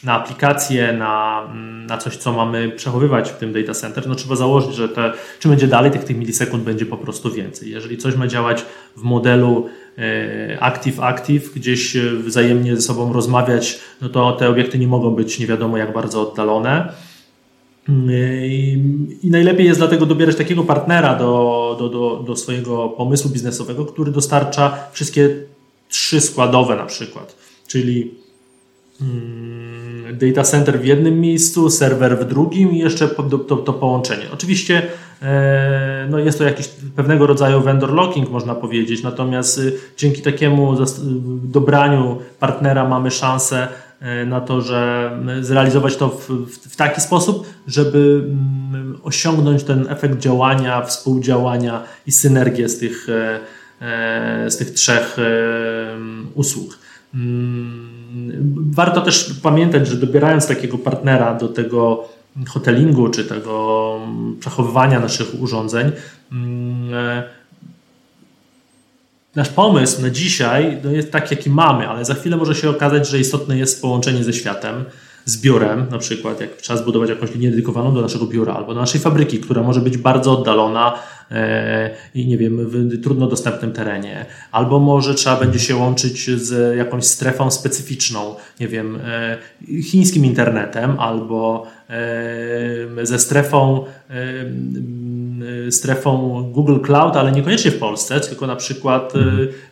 na 0.03 0.13
aplikację, 0.13 0.93
na, 0.93 1.47
na 1.87 1.97
coś, 1.97 2.17
co 2.17 2.33
mamy 2.33 2.69
przechowywać 2.69 3.31
w 3.31 3.37
tym 3.37 3.53
data 3.53 3.73
center, 3.73 4.07
no 4.07 4.15
trzeba 4.15 4.35
założyć, 4.35 4.75
że 4.75 4.89
te, 4.89 5.13
czym 5.39 5.51
będzie 5.51 5.67
dalej, 5.67 5.91
tych, 5.91 6.03
tych 6.03 6.17
milisekund 6.17 6.63
będzie 6.63 6.85
po 6.85 6.97
prostu 6.97 7.31
więcej. 7.31 7.71
Jeżeli 7.71 7.97
coś 7.97 8.15
ma 8.15 8.27
działać 8.27 8.65
w 8.97 9.01
modelu 9.01 9.69
active-active, 10.59 11.45
e, 11.45 11.55
gdzieś 11.55 11.97
wzajemnie 11.97 12.75
ze 12.75 12.81
sobą 12.81 13.13
rozmawiać, 13.13 13.79
no 14.01 14.09
to 14.09 14.31
te 14.31 14.49
obiekty 14.49 14.79
nie 14.79 14.87
mogą 14.87 15.11
być 15.11 15.39
nie 15.39 15.47
wiadomo 15.47 15.77
jak 15.77 15.93
bardzo 15.93 16.29
oddalone. 16.29 16.93
I 19.23 19.29
najlepiej 19.29 19.65
jest 19.65 19.79
dlatego 19.79 20.05
dobierać 20.05 20.35
takiego 20.35 20.63
partnera 20.63 21.15
do, 21.15 21.75
do, 21.79 21.89
do, 21.89 22.23
do 22.27 22.35
swojego 22.35 22.89
pomysłu 22.89 23.31
biznesowego, 23.31 23.85
który 23.85 24.11
dostarcza 24.11 24.77
wszystkie 24.91 25.29
trzy 25.89 26.21
składowe 26.21 26.75
na 26.75 26.85
przykład, 26.85 27.35
czyli 27.67 28.01
mm, 28.01 28.22
data 30.13 30.43
center 30.43 30.79
w 30.79 30.85
jednym 30.85 31.21
miejscu, 31.21 31.69
serwer 31.69 32.17
w 32.17 32.25
drugim 32.25 32.71
i 32.71 32.79
jeszcze 32.79 33.07
to, 33.07 33.23
to, 33.23 33.55
to 33.55 33.73
połączenie. 33.73 34.23
Oczywiście 34.33 34.81
e, 35.21 36.07
no 36.09 36.19
jest 36.19 36.37
to 36.37 36.43
jakiś 36.43 36.67
pewnego 36.95 37.27
rodzaju 37.27 37.61
vendor 37.61 37.93
locking, 37.93 38.29
można 38.29 38.55
powiedzieć, 38.55 39.03
natomiast 39.03 39.57
y, 39.57 39.73
dzięki 39.97 40.21
takiemu 40.21 40.77
dobraniu 41.43 42.17
partnera 42.39 42.89
mamy 42.89 43.11
szansę 43.11 43.67
E, 44.03 44.25
na 44.25 44.41
to, 44.41 44.61
że 44.61 45.11
zrealizować 45.41 45.97
to 45.97 46.09
w, 46.09 46.29
w, 46.69 46.75
taki 46.75 47.01
sposób, 47.01 47.47
żeby 47.67 48.23
mm, 48.23 48.99
osiągnąć 49.03 49.63
ten 49.63 49.87
efekt 49.89 50.19
działania, 50.19 50.81
współdziałania 50.81 51.83
i 52.07 52.11
synergię 52.11 52.69
z 52.69 52.79
tych, 52.79 53.07
e, 53.81 54.51
z 54.51 54.57
tych 54.57 54.71
trzech 54.71 55.17
usług. 56.33 56.79
Warto 58.71 59.01
też 59.01 59.33
pamiętać, 59.43 59.87
że 59.87 59.95
dobierając 59.95 60.47
takiego 60.47 60.77
partnera 60.77 61.33
do 61.33 61.47
tego 61.47 62.09
hotelingu 62.47 63.09
czy 63.09 63.25
tego 63.25 63.99
przechowywania 64.39 64.99
naszych 64.99 65.41
urządzeń, 65.41 65.91
mm, 66.31 67.23
Nasz 69.35 69.49
pomysł 69.49 70.01
na 70.01 70.09
dzisiaj 70.09 70.77
no 70.83 70.91
jest 70.91 71.11
tak, 71.11 71.31
jaki 71.31 71.49
mamy, 71.49 71.87
ale 71.87 72.05
za 72.05 72.13
chwilę 72.13 72.37
może 72.37 72.55
się 72.55 72.69
okazać, 72.69 73.07
że 73.09 73.19
istotne 73.19 73.57
jest 73.57 73.81
połączenie 73.81 74.23
ze 74.23 74.33
światem, 74.33 74.85
z 75.25 75.41
biurem, 75.41 75.85
na 75.91 75.97
przykład 75.97 76.41
jak 76.41 76.55
trzeba 76.55 76.79
zbudować 76.79 77.09
jakąś 77.09 77.33
linię 77.33 77.49
dedykowaną 77.49 77.93
do 77.93 78.01
naszego 78.01 78.25
biura 78.25 78.53
albo 78.53 78.73
do 78.73 78.79
naszej 78.79 79.01
fabryki, 79.01 79.39
która 79.39 79.63
może 79.63 79.81
być 79.81 79.97
bardzo 79.97 80.39
oddalona 80.39 80.93
e, 81.31 81.89
i 82.15 82.27
nie 82.27 82.37
wiem, 82.37 82.69
w 82.69 83.01
trudno 83.03 83.27
dostępnym 83.27 83.71
terenie, 83.71 84.25
albo 84.51 84.79
może 84.79 85.15
trzeba 85.15 85.39
będzie 85.39 85.59
się 85.59 85.75
łączyć 85.75 86.29
z 86.29 86.77
jakąś 86.77 87.05
strefą 87.05 87.51
specyficzną, 87.51 88.35
nie 88.59 88.67
wiem, 88.67 88.99
e, 89.05 89.37
chińskim 89.83 90.25
internetem 90.25 90.99
albo 90.99 91.67
e, 91.89 93.05
ze 93.05 93.19
strefą 93.19 93.83
strefą 95.69 96.43
Google 96.51 96.79
Cloud, 96.79 97.15
ale 97.15 97.31
niekoniecznie 97.31 97.71
w 97.71 97.79
Polsce, 97.79 98.19
tylko 98.19 98.47
na 98.47 98.55
przykład 98.55 99.13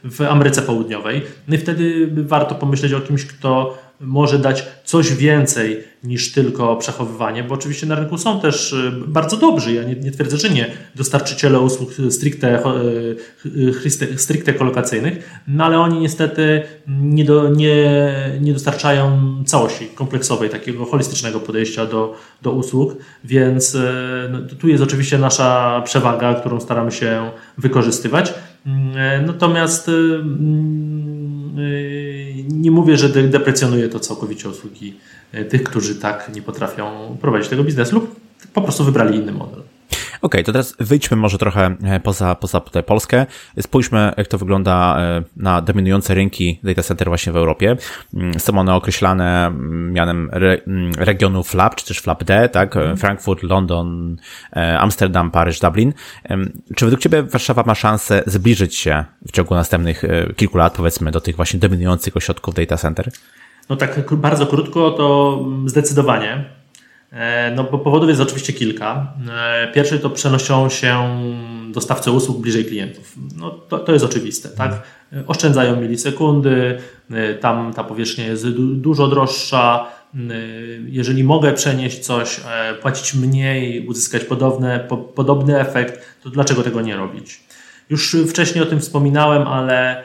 w 0.04 0.22
Ameryce 0.22 0.62
Południowej. 0.62 1.22
No 1.48 1.56
i 1.56 1.58
wtedy 1.58 2.10
warto 2.16 2.56
pomyśleć 2.56 2.94
o 2.94 3.02
kimś, 3.02 3.26
kto 3.26 3.78
może 4.02 4.40
dać 4.40 4.66
coś 4.84 5.14
więcej 5.14 5.84
niż 6.04 6.32
tylko 6.32 6.76
przechowywanie, 6.76 7.44
bo 7.44 7.54
oczywiście 7.54 7.88
na 7.88 7.96
rynku 7.96 8.18
są 8.18 8.40
też 8.40 8.74
y, 8.74 8.92
bardzo 9.08 9.38
dobrzy, 9.38 9.74
ja 9.74 9.84
nie, 9.84 9.96
nie 9.96 10.12
twierdzę, 10.12 10.38
że 10.38 10.50
nie, 10.50 10.72
dostarczyciele 10.96 11.60
usług 11.60 11.90
stricte, 12.10 12.64
y, 13.46 14.18
stricte 14.18 14.54
kolokacyjnych, 14.54 15.42
no 15.48 15.66
ale 15.66 15.80
oni 15.80 16.00
niestety 16.00 16.64
nie, 16.88 17.26
do, 17.26 17.50
nie, 17.50 18.04
nie 18.42 18.54
dostarczają 18.54 19.20
całości 19.46 19.88
kompleksowej, 19.88 20.50
takiego 20.50 20.86
holistycznego 20.86 21.40
podejścia 21.40 21.86
do, 21.86 22.16
do 22.42 22.52
usług, 22.52 22.96
więc 23.24 23.76
y, 23.76 23.80
no, 24.32 24.40
tu 24.60 24.68
jest 24.68 24.84
oczywiście 24.84 25.18
nasza 25.18 25.82
przewaga, 25.86 26.34
którą 26.34 26.60
staramy 26.60 26.92
się 26.92 27.32
wykorzystywać. 27.58 28.34
Natomiast 29.26 29.92
nie 32.50 32.72
mówię, 32.72 32.98
że 32.98 33.10
deprecjonuję 33.10 33.90
to 33.90 34.00
całkowicie 34.00 34.50
usługi 34.50 34.98
e, 35.32 35.46
tych, 35.46 35.64
którzy 35.64 35.96
tak 35.96 36.32
nie 36.36 36.42
potrafią 36.42 37.18
prowadzić 37.22 37.50
tego 37.50 37.64
biznesu 37.64 37.96
lub 37.96 38.16
po 38.54 38.62
prostu 38.62 38.84
wybrali 38.84 39.18
inny 39.18 39.32
model. 39.32 39.62
Okej, 40.22 40.42
okay, 40.42 40.44
to 40.44 40.52
teraz 40.52 40.76
wyjdźmy 40.80 41.18
może 41.18 41.38
trochę 41.38 41.76
e, 41.84 42.00
poza, 42.00 42.36
poza 42.36 42.60
tutaj 42.60 42.84
Polskę. 42.84 43.26
Spójrzmy, 43.62 44.14
jak 44.18 44.28
to 44.28 44.38
wygląda 44.38 44.98
e, 45.00 45.24
na 45.38 45.62
dominujące 45.62 46.14
rynki 46.14 46.60
data 46.64 46.84
center 46.84 47.08
właśnie 47.08 47.34
w 47.34 47.36
Europie. 47.36 47.78
Mm, 48.14 48.40
są 48.40 48.58
one 48.58 48.76
określane 48.76 49.48
mm, 49.48 49.94
mianem 49.94 50.30
re, 50.32 50.58
mm, 50.68 50.92
regionu 50.98 51.44
FLAP, 51.44 51.76
czy 51.76 51.86
też 51.86 52.02
FLAP-D, 52.02 52.50
tak? 52.50 52.78
Mhm. 52.78 52.98
Frankfurt, 52.98 53.44
London, 53.44 54.18
Amsterdam, 54.80 55.32
Paryż, 55.32 55.60
Dublin. 55.60 55.94
Czy 56.76 56.86
według 56.86 57.02
Ciebie 57.02 57.24
Warszawa 57.24 57.64
ma 57.66 57.76
szansę 57.76 58.24
zbliżyć 58.26 58.76
się 58.76 59.06
w 59.28 59.32
ciągu 59.32 59.56
następnych 59.56 60.04
kilku 60.36 60.58
lat, 60.58 60.74
powiedzmy, 60.74 61.12
do 61.12 61.22
tych 61.22 61.36
właśnie 61.36 61.60
dominujących 61.60 62.18
ośrodków 62.18 62.54
data 62.54 62.78
center? 62.78 63.12
No 63.70 63.76
tak 63.76 64.14
bardzo 64.16 64.48
krótko, 64.48 64.92
to 64.92 65.40
zdecydowanie. 65.66 66.61
E, 67.12 67.52
no 67.56 67.64
bo 67.64 67.80
powodów 67.80 68.10
jest 68.10 68.22
oczywiście 68.22 68.54
kilka. 68.54 69.14
E, 69.32 69.72
pierwszy 69.74 70.00
to 70.00 70.10
przenoszą 70.10 70.70
się 70.70 71.22
dostawcy 71.72 72.12
usług 72.12 72.38
bliżej 72.38 72.66
klientów. 72.66 73.16
No 73.38 73.50
to, 73.50 73.80
to 73.80 73.94
jest 73.94 74.06
oczywiste, 74.06 74.50
tak? 74.50 74.84
Oszczędzają 75.28 75.82
milisekundy, 75.82 76.78
e, 77.12 77.34
tam 77.34 77.74
ta 77.74 77.84
powierzchnia 77.84 78.28
jest 78.28 78.50
dużo 78.58 79.08
droższa. 79.08 79.88
Jeżeli 80.88 81.24
mogę 81.24 81.54
przenieść 81.54 82.00
coś, 82.00 82.42
płacić 82.82 83.14
mniej, 83.14 83.88
uzyskać 83.88 84.24
podobne, 84.24 84.80
po, 84.80 84.98
podobny 84.98 85.60
efekt, 85.60 86.02
to 86.24 86.30
dlaczego 86.30 86.64
tego 86.64 86.82
nie 86.82 86.96
robić? 86.96 87.44
Już 87.90 88.16
wcześniej 88.30 88.64
o 88.64 88.68
tym 88.68 88.80
wspominałem, 88.80 89.48
ale 89.48 90.04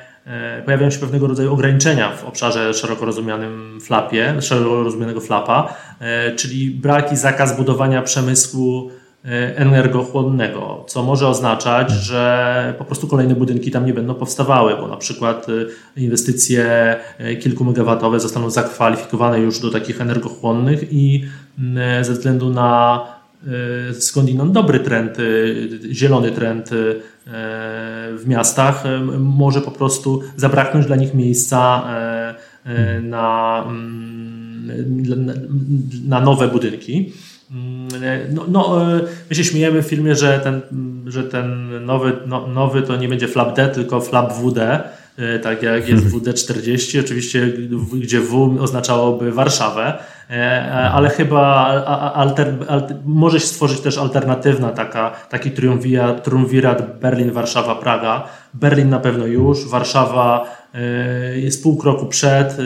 pojawiają 0.64 0.90
się 0.90 0.98
pewnego 0.98 1.26
rodzaju 1.26 1.52
ograniczenia 1.52 2.16
w 2.16 2.24
obszarze 2.24 2.74
szeroko 2.74 3.04
rozumianym 3.04 3.80
flapie, 3.80 4.42
szeroko 4.42 4.82
rozumianego 4.82 5.20
flapa, 5.20 5.74
e, 6.00 6.34
czyli 6.34 6.70
brak 6.70 7.12
i 7.12 7.16
zakaz 7.16 7.56
budowania 7.56 8.02
przemysłu 8.02 8.90
e, 9.24 9.56
energochłonnego, 9.56 10.84
co 10.88 11.02
może 11.02 11.28
oznaczać, 11.28 11.90
że 11.90 12.74
po 12.78 12.84
prostu 12.84 13.08
kolejne 13.08 13.34
budynki 13.34 13.70
tam 13.70 13.86
nie 13.86 13.94
będą 13.94 14.14
powstawały, 14.14 14.76
bo 14.76 14.88
na 14.88 14.96
przykład 14.96 15.46
inwestycje 15.96 16.96
kilku 17.40 17.64
megawatowe 17.64 18.20
zostaną 18.20 18.50
zakwalifikowane 18.50 19.40
już 19.40 19.60
do 19.60 19.70
takich 19.70 20.00
energochłonnych 20.00 20.92
i 20.92 21.24
ze 22.02 22.12
względu 22.12 22.50
na 22.50 23.00
skądinąd 23.98 24.52
dobry 24.52 24.80
trend, 24.80 25.16
zielony 25.90 26.30
trend 26.30 26.70
w 27.26 28.22
miastach, 28.26 28.86
e, 28.86 29.00
może 29.18 29.60
po 29.60 29.70
prostu 29.70 30.22
zabraknąć 30.36 30.86
dla 30.86 30.96
nich 30.96 31.14
miejsca 31.14 31.84
e, 31.90 32.34
e, 32.64 33.00
na, 33.00 33.64
mm, 33.68 35.02
na 36.08 36.20
nowe 36.20 36.48
budynki. 36.48 37.12
Mm, 37.50 37.88
no, 38.34 38.44
no, 38.48 38.80
my 39.30 39.36
się 39.36 39.44
śmiejemy 39.44 39.82
w 39.82 39.86
filmie, 39.86 40.16
że 40.16 40.40
ten, 40.40 40.60
że 41.06 41.24
ten 41.24 41.70
nowy, 41.84 42.12
no, 42.26 42.46
nowy 42.46 42.82
to 42.82 42.96
nie 42.96 43.08
będzie 43.08 43.28
flap 43.28 43.56
D, 43.56 43.68
tylko 43.68 44.00
flap 44.00 44.32
WD, 44.32 44.58
tak 45.42 45.62
jak 45.62 45.88
jest 45.88 46.06
WD40, 46.14 47.00
oczywiście, 47.00 47.52
gdzie 47.92 48.20
W 48.20 48.56
oznaczałoby 48.60 49.32
Warszawę, 49.32 49.98
ale 50.92 51.08
chyba 51.08 51.66
alter, 52.14 52.54
alter, 52.68 52.96
może 53.04 53.40
się 53.40 53.46
stworzyć 53.46 53.80
też 53.80 53.98
alternatywna 53.98 54.70
taka, 54.70 55.10
taki 55.10 55.50
triumvirat, 55.50 56.24
triumvirat 56.24 57.00
Berlin, 57.00 57.30
Warszawa, 57.30 57.74
Praga. 57.74 58.28
Berlin 58.54 58.90
na 58.90 58.98
pewno 58.98 59.26
już, 59.26 59.68
Warszawa 59.68 60.56
jest 61.34 61.62
pół 61.62 61.76
kroku 61.76 62.06
przed, 62.06 62.56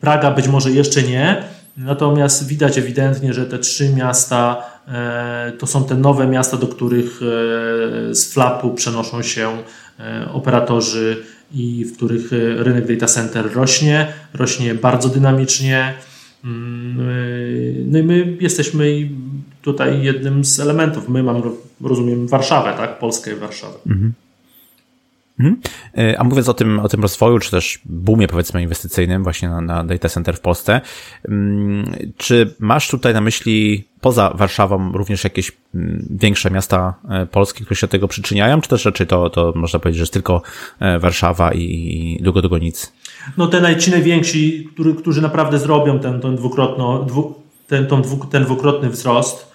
Praga 0.00 0.30
być 0.30 0.48
może 0.48 0.70
jeszcze 0.70 1.02
nie, 1.02 1.42
Natomiast 1.76 2.46
widać 2.46 2.78
ewidentnie, 2.78 3.34
że 3.34 3.46
te 3.46 3.58
trzy 3.58 3.94
miasta 3.94 4.62
e, 4.88 5.52
to 5.58 5.66
są 5.66 5.84
te 5.84 5.94
nowe 5.94 6.26
miasta, 6.26 6.56
do 6.56 6.66
których 6.66 7.20
e, 7.22 8.14
z 8.14 8.32
flapu 8.32 8.74
przenoszą 8.74 9.22
się 9.22 9.62
e, 10.00 10.28
operatorzy 10.32 11.16
i 11.52 11.84
w 11.84 11.96
których 11.96 12.30
rynek 12.56 12.86
data 12.86 13.06
center 13.06 13.52
rośnie, 13.54 14.12
rośnie 14.34 14.74
bardzo 14.74 15.08
dynamicznie. 15.08 15.94
Mm, 16.44 17.90
no 17.90 17.98
i 17.98 18.02
my 18.02 18.36
jesteśmy 18.40 19.08
tutaj 19.62 20.02
jednym 20.02 20.44
z 20.44 20.60
elementów. 20.60 21.08
My 21.08 21.22
mam, 21.22 21.42
rozumiem, 21.80 22.28
Warszawę, 22.28 22.74
tak? 22.76 22.98
Polskę 22.98 23.32
i 23.32 23.36
Warszawę. 23.36 23.78
Mhm. 23.86 24.12
Mhm. 25.40 25.60
E, 25.98 26.20
a 26.20 26.24
mówiąc 26.24 26.48
o 26.48 26.54
tym, 26.54 26.80
o 26.80 26.88
tym 26.88 27.02
rozwoju, 27.02 27.38
czy 27.38 27.50
też 27.50 27.80
boomie 27.84 28.28
powiedzmy 28.28 28.62
inwestycyjnym 28.62 29.22
właśnie 29.22 29.48
na, 29.48 29.60
na 29.60 29.84
data 29.84 30.08
center 30.08 30.36
w 30.36 30.40
Polsce, 30.40 30.80
mm, 31.28 31.92
czy 32.16 32.54
masz 32.58 32.88
tutaj 32.88 33.14
na 33.14 33.20
myśli 33.20 33.84
poza 34.00 34.32
Warszawą 34.34 34.92
również 34.92 35.24
jakieś 35.24 35.52
mm, 35.74 36.06
większe 36.10 36.50
miasta 36.50 36.94
e, 37.08 37.26
polskie, 37.26 37.64
które 37.64 37.76
się 37.76 37.86
do 37.86 37.90
tego 37.90 38.08
przyczyniają, 38.08 38.60
czy 38.60 38.68
też 38.68 38.84
raczej 38.84 39.06
to, 39.06 39.30
to 39.30 39.52
można 39.56 39.78
powiedzieć, 39.78 39.98
że 39.98 40.02
jest 40.02 40.12
tylko 40.12 40.42
e, 40.80 40.98
Warszawa 40.98 41.52
i 41.52 42.18
długo, 42.22 42.40
długo 42.40 42.58
nic? 42.58 42.92
No 43.36 43.46
te 43.46 43.76
ci 43.76 43.90
najwięksi, 43.90 44.68
którzy 44.98 45.22
naprawdę 45.22 45.58
zrobią 45.58 45.98
ten, 45.98 46.20
ten, 46.20 46.36
dwukrotno, 46.36 47.04
dwu, 47.04 47.34
ten, 47.66 47.86
ten, 48.30 48.42
dwukrotny 48.44 48.90
wzrost, 48.90 49.49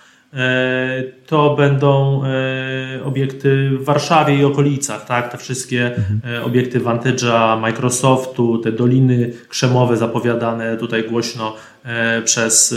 to 1.26 1.56
będą 1.56 2.22
e, 2.24 3.04
obiekty 3.04 3.70
w 3.70 3.84
Warszawie 3.84 4.36
i 4.36 4.44
okolicach, 4.44 5.06
tak? 5.06 5.32
Te 5.32 5.38
wszystkie 5.38 5.96
mhm. 5.96 6.22
E, 6.36 6.44
obiekty 6.44 6.80
Vantage'a, 6.80 7.62
Microsoftu, 7.62 8.58
te 8.58 8.72
doliny 8.72 9.32
krzemowe 9.50 9.98
zapowiadane 9.98 10.78
tutaj 10.78 11.04
głośno 11.04 11.56
przez 12.26 12.76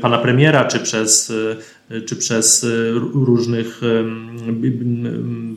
pana 0.00 0.18
premiera, 0.18 0.64
czy 0.64 0.80
przez, 0.80 1.32
czy 2.06 2.16
przez 2.16 2.66
różnych 3.14 3.80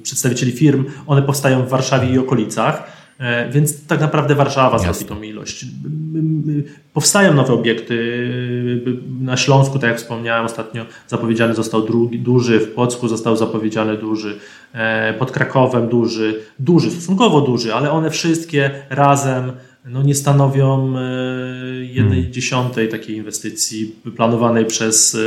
przedstawicieli 0.03 0.51
firm, 0.51 0.85
one 1.07 1.21
powstają 1.21 1.65
w 1.65 1.69
Warszawie 1.69 2.09
i 2.09 2.17
okolicach. 2.17 2.98
E, 3.19 3.49
więc 3.49 3.87
tak 3.87 4.01
naprawdę 4.01 4.35
Warszawa 4.35 4.77
Jasne. 4.77 4.93
zrobi 4.93 5.09
tą 5.09 5.21
ilość. 5.21 5.65
Powstają 6.93 7.33
nowe 7.33 7.53
obiekty. 7.53 8.29
Na 9.21 9.37
Śląsku, 9.37 9.79
tak 9.79 9.89
jak 9.89 9.97
wspomniałem 9.97 10.45
ostatnio, 10.45 10.85
zapowiedziany 11.07 11.55
został 11.55 11.81
drugi, 11.81 12.19
duży, 12.19 12.59
w 12.59 12.71
Płocku 12.71 13.07
został 13.07 13.35
zapowiedziany 13.35 13.97
duży, 13.97 14.37
e, 14.73 15.13
pod 15.13 15.31
Krakowem 15.31 15.87
duży, 15.87 16.39
duży, 16.59 16.91
stosunkowo 16.91 17.41
duży, 17.41 17.73
ale 17.73 17.91
one 17.91 18.09
wszystkie 18.09 18.71
razem 18.89 19.51
no, 19.85 20.03
nie 20.03 20.15
stanowią 20.15 20.97
e, 20.97 21.01
jednej 21.75 22.17
hmm. 22.17 22.33
dziesiątej 22.33 22.89
takiej 22.89 23.15
inwestycji 23.15 23.95
planowanej 24.15 24.65
przez 24.65 25.17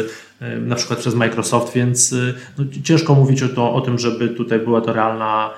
na 0.60 0.76
przykład 0.76 0.98
przez 0.98 1.14
Microsoft, 1.14 1.74
więc 1.74 2.14
no, 2.58 2.64
ciężko 2.82 3.14
mówić 3.14 3.42
o, 3.42 3.48
to, 3.48 3.74
o 3.74 3.80
tym, 3.80 3.98
żeby 3.98 4.28
tutaj 4.28 4.58
była 4.58 4.80
to 4.80 4.92
realna 4.92 5.50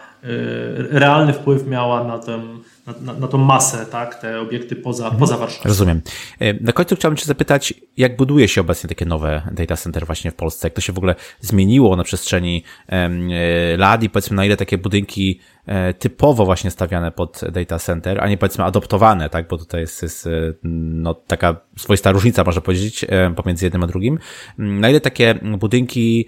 realny 0.91 1.33
wpływ 1.33 1.67
miała 1.67 2.05
na 2.05 2.19
tę 2.19 2.41
na, 2.87 3.13
na, 3.13 3.21
na 3.21 3.29
tą 3.29 3.39
masę, 3.39 3.87
tak, 3.87 4.15
te 4.15 4.41
obiekty 4.41 4.77
poza, 4.77 5.05
mhm. 5.05 5.21
poza 5.21 5.37
Warszawą. 5.37 5.69
Rozumiem. 5.69 6.01
Y, 6.43 6.59
na 6.61 6.73
końcu 6.73 6.97
chciałbym 6.97 7.17
Cię 7.17 7.27
zapytać, 7.27 7.75
jak 7.97 8.17
buduje 8.17 8.49
się 8.49 8.61
obecnie 8.61 8.89
takie 8.89 9.07
nowe 9.07 9.43
data 9.53 9.77
center 9.77 10.07
właśnie 10.07 10.31
w 10.31 10.35
Polsce? 10.35 10.67
Jak 10.67 10.75
to 10.75 10.81
się 10.81 10.93
w 10.93 10.99
ogóle 10.99 11.15
zmieniło 11.41 11.97
na 11.97 12.05
przestrzeni 12.05 12.63
y, 12.93 13.77
lat 13.77 14.03
i 14.03 14.11
powiedzmy 14.11 14.37
na 14.37 14.45
ile 14.45 14.57
takie 14.57 14.79
budynki 14.79 15.41
E, 15.54 15.54
typowo 15.99 16.45
właśnie 16.45 16.71
stawiane 16.71 17.13
pod 17.13 17.41
data 17.53 17.79
center, 17.79 18.21
a 18.21 18.29
nie 18.29 18.39
powiedzmy 18.39 18.65
adoptowane, 18.65 19.31
tak, 19.31 19.49
bo 19.49 19.59
tutaj 19.59 19.81
jest, 19.81 20.03
jest 20.03 20.27
e, 20.27 20.31
no, 20.63 21.15
taka 21.15 21.57
swoista 21.77 22.13
różnica, 22.13 22.45
można 22.45 22.61
powiedzieć, 22.61 23.07
e, 23.09 23.35
pomiędzy 23.37 23.67
jednym 23.67 23.83
a 23.83 23.87
drugim. 23.87 24.19
Mm, 24.59 24.81
na 24.81 24.91
ile 24.91 25.01
takie 25.01 25.35
budynki 25.59 26.27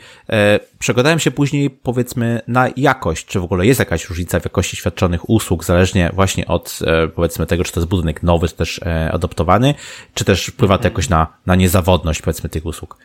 przekładają 0.79 1.19
się 1.19 1.31
później, 1.31 1.71
powiedzmy, 1.71 2.41
na 2.49 2.69
jakość, 2.77 3.27
czy 3.27 3.41
w 3.41 3.45
ogóle 3.45 3.67
jest 3.67 3.81
jakaś 3.81 4.09
różnica 4.09 4.41
w 4.41 4.45
jakości 4.45 4.77
świadczonych 4.77 5.31
usług, 5.31 5.65
zależnie 5.65 6.11
właśnie 6.15 6.47
od, 6.47 6.79
powiedzmy, 7.15 7.47
tego, 7.47 7.65
czy 7.65 7.73
to 7.73 7.81
jest 7.81 7.89
budynek 7.89 8.23
nowy, 8.23 8.49
czy 8.49 8.55
też 8.55 8.81
adoptowany, 9.13 9.75
czy 10.15 10.25
też 10.25 10.47
wpływa 10.47 10.79
to 10.79 10.85
jakoś 10.85 11.09
na, 11.09 11.27
na 11.47 11.55
niezawodność, 11.55 12.23
powiedzmy, 12.23 12.49
tych 12.49 12.67
usług? 12.67 12.99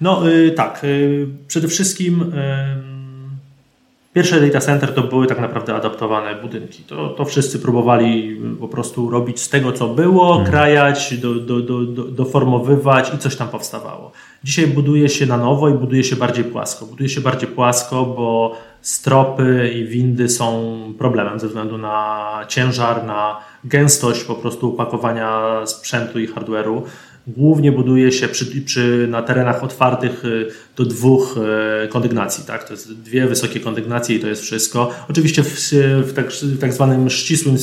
No, 0.00 0.28
yy, 0.28 0.50
tak. 0.50 0.82
Yy, 0.82 1.28
przede 1.48 1.68
wszystkim 1.68 2.32
Pierwsze 4.12 4.40
data 4.40 4.60
center 4.60 4.94
to 4.94 5.02
były 5.02 5.26
tak 5.26 5.40
naprawdę 5.40 5.74
adaptowane 5.74 6.34
budynki. 6.34 6.82
To, 6.82 7.08
to 7.08 7.24
wszyscy 7.24 7.58
próbowali 7.58 8.40
po 8.60 8.68
prostu 8.68 9.10
robić 9.10 9.40
z 9.40 9.48
tego, 9.48 9.72
co 9.72 9.88
było, 9.88 10.32
hmm. 10.32 10.50
krajać, 10.50 11.18
do, 11.18 11.34
do, 11.34 11.60
do, 11.60 11.84
do, 11.84 12.04
doformowywać 12.04 13.14
i 13.14 13.18
coś 13.18 13.36
tam 13.36 13.48
powstawało. 13.48 14.12
Dzisiaj 14.44 14.66
buduje 14.66 15.08
się 15.08 15.26
na 15.26 15.36
nowo 15.36 15.68
i 15.68 15.74
buduje 15.74 16.04
się 16.04 16.16
bardziej 16.16 16.44
płasko. 16.44 16.86
Buduje 16.86 17.08
się 17.08 17.20
bardziej 17.20 17.48
płasko, 17.48 18.04
bo 18.04 18.56
stropy 18.80 19.70
i 19.74 19.84
windy 19.84 20.28
są 20.28 20.74
problemem 20.98 21.40
ze 21.40 21.46
względu 21.46 21.78
na 21.78 22.44
ciężar, 22.48 23.04
na 23.04 23.36
gęstość 23.64 24.24
po 24.24 24.34
prostu 24.34 24.74
opakowania 24.74 25.60
sprzętu 25.66 26.18
i 26.20 26.28
hardware'u. 26.28 26.82
Głównie 27.26 27.72
buduje 27.72 28.12
się 28.12 28.28
przy, 28.28 28.62
przy, 28.62 29.06
na 29.10 29.22
terenach 29.22 29.64
otwartych 29.64 30.24
y, 30.24 30.48
do 30.80 30.86
dwóch 30.86 31.36
y, 31.84 31.88
kondygnacji. 31.88 32.44
Tak? 32.44 32.64
To 32.64 32.72
jest 32.72 32.92
dwie 32.92 33.26
wysokie 33.26 33.60
kondygnacje 33.60 34.16
i 34.16 34.20
to 34.20 34.26
jest 34.26 34.42
wszystko. 34.42 34.90
Oczywiście 35.08 35.42
w, 35.42 35.70
w, 36.06 36.12
tak, 36.12 36.30
w 36.30 36.58
tak 36.60 36.72
zwanym 36.72 37.10
ścisłym 37.10 37.56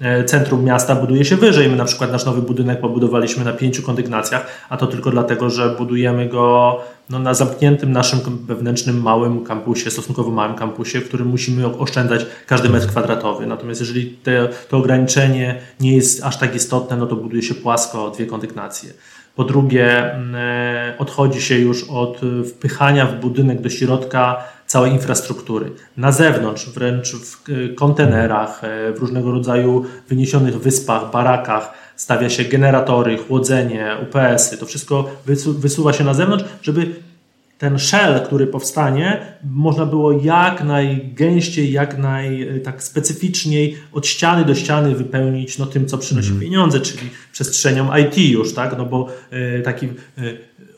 e, 0.00 0.24
centrum 0.24 0.64
miasta 0.64 0.94
buduje 0.94 1.24
się 1.24 1.36
wyżej. 1.36 1.68
My 1.68 1.76
na 1.76 1.84
przykład 1.84 2.12
nasz 2.12 2.24
nowy 2.24 2.42
budynek 2.42 2.80
pobudowaliśmy 2.80 3.44
na 3.44 3.52
pięciu 3.52 3.82
kondygnacjach, 3.82 4.46
a 4.68 4.76
to 4.76 4.86
tylko 4.86 5.10
dlatego, 5.10 5.50
że 5.50 5.74
budujemy 5.78 6.28
go 6.28 6.80
no, 7.10 7.18
na 7.18 7.34
zamkniętym 7.34 7.92
naszym 7.92 8.20
wewnętrznym 8.46 9.02
małym 9.02 9.44
kampusie, 9.44 9.90
stosunkowo 9.90 10.30
małym 10.30 10.54
kampusie, 10.54 11.00
w 11.00 11.08
którym 11.08 11.28
musimy 11.28 11.78
oszczędzać 11.78 12.26
każdy 12.46 12.68
metr 12.68 12.86
kwadratowy. 12.86 13.46
Natomiast 13.46 13.80
jeżeli 13.80 14.06
te, 14.10 14.48
to 14.68 14.76
ograniczenie 14.76 15.60
nie 15.80 15.96
jest 15.96 16.24
aż 16.24 16.38
tak 16.38 16.54
istotne, 16.54 16.96
no 16.96 17.06
to 17.06 17.16
buduje 17.16 17.42
się 17.42 17.54
płasko 17.54 18.10
dwie 18.10 18.26
kondygnacje. 18.26 18.90
Po 19.36 19.44
drugie, 19.44 20.14
mm, 20.14 20.34
e, 20.34 20.94
odchodzi 20.98 21.42
się 21.42 21.58
już 21.58 21.84
od 21.90 22.20
wpychania 22.48 23.06
w 23.06 23.20
budynek 23.20 23.60
do 23.60 23.70
środka 23.70 24.44
całej 24.66 24.92
infrastruktury. 24.92 25.72
Na 25.96 26.12
zewnątrz, 26.12 26.70
wręcz 26.70 27.12
w 27.12 27.50
e, 27.50 27.74
kontenerach, 27.74 28.64
e, 28.64 28.92
w 28.92 28.98
różnego 28.98 29.30
rodzaju 29.30 29.84
wyniesionych 30.08 30.60
wyspach, 30.60 31.10
barakach, 31.10 31.72
stawia 31.96 32.30
się 32.30 32.44
generatory, 32.44 33.18
chłodzenie, 33.18 33.96
UPS-y, 34.02 34.58
to 34.58 34.66
wszystko 34.66 35.10
wysuwa 35.46 35.92
się 35.92 36.04
na 36.04 36.14
zewnątrz, 36.14 36.44
żeby 36.62 36.94
ten 37.58 37.78
shell, 37.78 38.20
który 38.24 38.46
powstanie, 38.46 39.26
można 39.44 39.86
było 39.86 40.12
jak 40.12 40.64
najgęściej, 40.64 41.72
jak 41.72 41.98
naj 41.98 42.48
tak 42.64 42.82
specyficzniej 42.82 43.76
od 43.92 44.06
ściany 44.06 44.44
do 44.44 44.54
ściany 44.54 44.94
wypełnić 44.94 45.58
no, 45.58 45.66
tym, 45.66 45.86
co 45.86 45.98
przynosi 45.98 46.28
mm. 46.28 46.40
pieniądze, 46.40 46.80
czyli 46.80 47.10
przestrzenią 47.32 47.96
IT 47.96 48.18
już, 48.18 48.54
tak? 48.54 48.78
No 48.78 48.86
bo 48.86 49.08
y, 49.58 49.62
taki 49.62 49.86
y, 49.86 49.90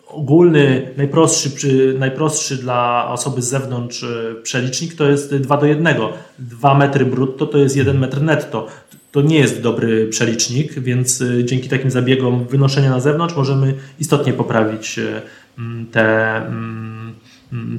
ogólny, 0.07 0.91
najprostszy, 0.97 1.95
najprostszy 1.99 2.57
dla 2.57 3.09
osoby 3.09 3.43
z 3.43 3.49
zewnątrz 3.49 4.05
przelicznik 4.43 4.95
to 4.95 5.09
jest 5.09 5.37
2 5.37 5.57
do 5.57 5.67
1. 5.67 5.97
2 6.39 6.75
metry 6.75 7.07
brutto 7.07 7.47
to 7.47 7.59
jest 7.59 7.77
1 7.77 7.99
metr 7.99 8.23
netto 8.23 8.69
to 9.17 9.23
nie 9.23 9.39
jest 9.39 9.61
dobry 9.61 10.09
przelicznik, 10.09 10.73
więc 10.73 11.21
y, 11.21 11.45
dzięki 11.45 11.69
takim 11.69 11.91
zabiegom 11.91 12.47
wynoszenia 12.47 12.91
na 12.91 13.01
zewnątrz 13.01 13.37
możemy 13.37 13.75
istotnie 14.01 14.33
poprawić 14.33 14.99
y, 14.99 15.23
te, 15.93 16.37
mm, 16.37 17.15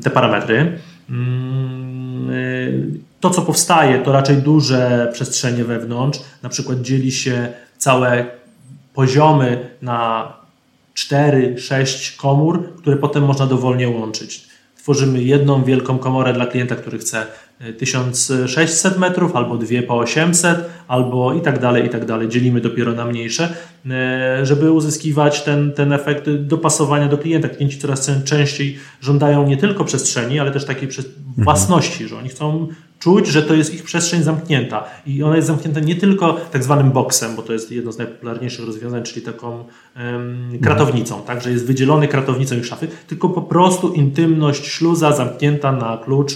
te 0.04 0.10
parametry. 0.10 0.80
Mm, 1.10 2.30
y, 2.30 3.00
to, 3.20 3.30
co 3.30 3.42
powstaje, 3.42 4.00
to 4.00 4.12
raczej 4.12 4.38
duże 4.38 5.10
przestrzenie 5.14 5.64
wewnątrz. 5.64 6.20
Na 6.44 6.50
przykład 6.50 6.82
dzieli 6.82 7.12
się 7.12 7.48
całe 7.78 8.26
poziomy 8.94 9.70
na 9.82 10.34
4-6 10.96 12.18
komór, 12.18 12.74
które 12.78 12.98
potem 12.98 13.26
można 13.26 13.46
dowolnie 13.46 13.90
łączyć. 13.90 14.48
Tworzymy 14.78 15.24
jedną 15.24 15.64
wielką 15.64 15.98
komorę 15.98 16.34
dla 16.34 16.46
klienta, 16.46 16.76
który 16.76 16.98
chce 16.98 17.28
1600 17.78 18.98
metrów, 18.98 19.36
albo 19.36 19.58
dwie 19.58 19.84
po 19.84 19.98
800, 19.98 20.70
albo 20.88 21.34
i 21.34 21.42
tak 21.42 21.60
dalej, 21.60 21.86
i 21.86 21.90
tak 21.90 22.06
dalej. 22.06 22.30
Dzielimy 22.30 22.62
dopiero 22.62 22.94
na 22.94 23.06
mniejsze, 23.06 23.54
e, 23.90 24.46
żeby 24.46 24.72
uzyskiwać 24.72 25.44
ten, 25.44 25.72
ten 25.72 25.94
efekt 25.94 26.30
dopasowania 26.30 27.08
do 27.08 27.18
klienta. 27.18 27.50
Klienci 27.50 27.78
coraz 27.78 28.12
częściej 28.24 28.78
żądają 29.02 29.48
nie 29.48 29.58
tylko 29.58 29.84
przestrzeni, 29.86 30.40
ale 30.40 30.52
też 30.52 30.66
takiej 30.66 30.88
mhm. 30.88 31.08
własności, 31.38 32.08
że 32.08 32.18
oni 32.18 32.30
chcą 32.30 32.68
czuć, 33.00 33.28
że 33.28 33.44
to 33.44 33.54
jest 33.54 33.74
ich 33.74 33.84
przestrzeń 33.84 34.24
zamknięta. 34.24 34.84
I 35.06 35.24
ona 35.24 35.36
jest 35.36 35.48
zamknięta 35.48 35.80
nie 35.80 35.96
tylko 35.96 36.38
tak 36.52 36.64
zwanym 36.64 36.92
boksem, 36.92 37.36
bo 37.36 37.42
to 37.42 37.54
jest 37.54 37.72
jedno 37.72 37.92
z 37.92 37.98
najpopularniejszych 37.98 38.66
rozwiązań, 38.66 39.04
czyli 39.04 39.26
taką 39.26 39.64
um, 39.96 40.60
kratownicą, 40.64 41.22
tak, 41.22 41.42
że 41.42 41.52
jest 41.52 41.66
wydzielony 41.66 42.08
kratownicą 42.08 42.56
i 42.56 42.64
szafy, 42.64 42.88
tylko 43.08 43.30
po 43.30 43.42
prostu 43.42 43.94
intymność 43.94 44.68
śluza 44.68 45.12
zamknięta 45.12 45.72
na 45.72 45.98
klucz 46.06 46.34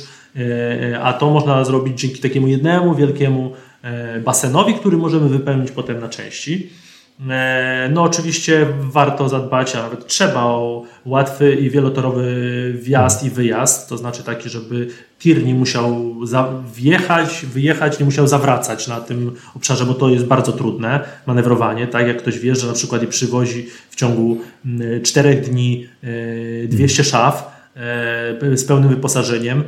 a 1.02 1.14
to 1.14 1.30
można 1.30 1.66
zrobić 1.66 2.00
dzięki 2.00 2.22
takiemu 2.22 2.48
jednemu 2.48 2.96
wielkiemu 2.96 3.52
e, 3.82 4.20
basenowi, 4.20 4.74
który 4.74 4.98
możemy 4.98 5.30
wypełnić 5.30 5.72
potem 5.72 6.00
na 6.00 6.10
części. 6.10 6.70
E, 7.30 7.90
no 7.94 8.04
oczywiście 8.04 8.68
warto 8.80 9.30
zadbać, 9.30 9.76
a 9.76 9.84
nawet 9.84 10.08
trzeba 10.08 10.44
o 10.44 10.84
łatwy 11.06 11.56
i 11.56 11.70
wielotorowy 11.70 12.74
wjazd 12.82 13.24
i 13.24 13.30
wyjazd, 13.30 13.90
to 13.90 13.98
znaczy 13.98 14.24
taki, 14.24 14.50
żeby 14.50 14.88
tir 15.20 15.46
nie 15.46 15.54
musiał 15.54 16.16
wjechać, 16.76 17.46
wyjechać, 17.54 18.00
nie 18.00 18.06
musiał 18.06 18.28
zawracać 18.28 18.88
na 18.88 19.02
tym 19.02 19.32
obszarze, 19.56 19.86
bo 19.86 19.94
to 19.94 20.10
jest 20.10 20.26
bardzo 20.26 20.52
trudne 20.52 21.00
manewrowanie, 21.28 21.88
tak 21.88 22.08
jak 22.08 22.18
ktoś 22.18 22.40
wie, 22.40 22.56
że 22.56 22.68
na 22.68 22.74
przykład 22.74 23.04
i 23.04 23.08
przywozi 23.08 23.68
w 23.90 23.96
ciągu 23.96 24.38
czterech 25.04 25.50
dni 25.50 25.88
200 26.68 27.04
szaf, 27.04 27.44
E, 27.48 27.51
z 28.56 28.66
pełnym 28.66 28.90
wyposażeniem, 28.90 29.64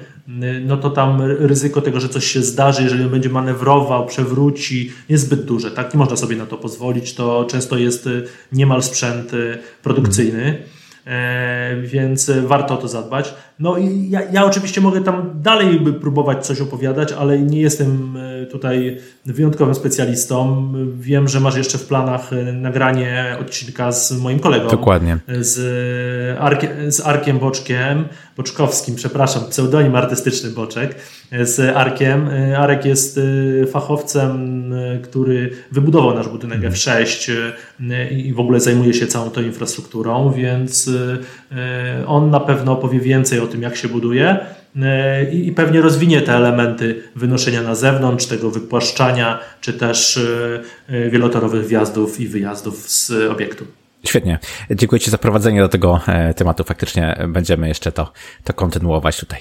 no 0.66 0.78
to 0.78 0.90
tam 0.90 1.22
ryzyko 1.22 1.82
tego, 1.82 2.00
że 2.00 2.10
coś 2.10 2.26
się 2.26 2.42
zdarzy, 2.42 2.84
jeżeli 2.84 3.04
on 3.04 3.10
będzie 3.10 3.30
manewrował, 3.30 4.06
przewróci, 4.06 4.92
jest 5.10 5.26
zbyt 5.26 5.46
duże. 5.46 5.72
Tak? 5.72 5.94
Nie 5.94 5.98
można 5.98 6.16
sobie 6.16 6.36
na 6.36 6.46
to 6.46 6.58
pozwolić. 6.58 7.14
To 7.14 7.46
często 7.50 7.78
jest 7.78 8.08
e, 8.08 8.10
niemal 8.52 8.84
sprzęt 8.84 9.34
e, 9.34 9.58
produkcyjny. 9.84 10.64
E, 11.08 11.76
więc 11.82 12.32
warto 12.48 12.74
o 12.74 12.78
to 12.78 12.88
zadbać. 12.88 13.34
No 13.64 13.78
i 13.78 14.10
ja, 14.10 14.22
ja 14.32 14.46
oczywiście 14.46 14.82
mogę 14.82 15.02
tam 15.02 15.32
dalej 15.36 15.80
próbować 16.02 16.46
coś 16.46 16.62
opowiadać, 16.62 17.12
ale 17.12 17.40
nie 17.40 17.62
jestem 17.62 18.18
e, 18.18 18.46
tutaj 18.46 18.98
wyjątkowym 19.26 19.76
specjalistą. 19.76 20.68
Wiem, 21.00 21.28
że 21.28 21.40
masz 21.40 21.56
jeszcze 21.56 21.78
w 21.78 21.88
planach 21.88 22.34
e, 22.34 22.54
nagranie 22.54 23.38
odcinka 23.42 23.92
z 23.92 24.22
moim 24.22 24.40
kolegą. 24.40 24.68
Dokładnie. 24.68 25.18
Z, 25.40 25.60
Arkiem, 26.40 26.92
z 26.92 27.02
Arkiem 27.02 27.40
Boczkiem, 27.40 28.06
Boczkowskim, 28.38 28.96
przepraszam, 28.96 29.44
pseudonim 29.50 29.96
artystyczny 29.96 30.50
Boczek, 30.50 30.96
z 31.42 31.76
Arkiem. 31.76 32.30
Arek 32.58 32.86
jest 32.86 33.20
fachowcem, 33.72 34.64
który 35.04 35.50
wybudował 35.72 36.16
nasz 36.16 36.28
budynek 36.28 36.56
mhm. 36.56 36.74
F6 36.74 37.32
i 38.12 38.34
w 38.34 38.40
ogóle 38.40 38.60
zajmuje 38.60 38.94
się 38.94 39.08
całą 39.08 39.30
tą 39.30 39.42
infrastrukturą, 39.42 40.32
więc 40.32 40.90
on 42.08 42.30
na 42.30 42.40
pewno 42.40 42.72
opowie 42.72 43.00
więcej 43.00 43.40
o 43.40 43.48
tym, 43.54 43.62
jak 43.62 43.76
się 43.76 43.88
buduje 43.88 44.38
e, 44.82 45.32
i 45.32 45.52
pewnie 45.52 45.82
rozwinie 45.82 46.22
te 46.22 46.34
elementy 46.34 47.04
wynoszenia 47.16 47.62
na 47.62 47.76
zewnątrz, 47.76 48.26
tego 48.26 48.52
wypłaszczania, 48.52 49.40
czy 49.62 49.74
też 49.74 50.18
e, 50.18 50.62
e, 50.88 51.10
wielotorowych 51.10 51.68
wjazdów 51.68 52.20
i 52.20 52.28
wyjazdów 52.28 52.92
z 52.92 53.12
obiektu. 53.32 53.66
Świetnie. 54.06 54.40
Dziękuję 54.72 55.00
Ci 55.00 55.12
za 55.12 55.18
prowadzenie 55.18 55.62
do 55.62 55.70
tego 55.70 56.00
e, 56.08 56.34
tematu. 56.34 56.64
Faktycznie 56.64 57.18
będziemy 57.28 57.68
jeszcze 57.68 57.92
to, 57.92 58.12
to 58.44 58.54
kontynuować 58.54 59.20
tutaj. 59.20 59.40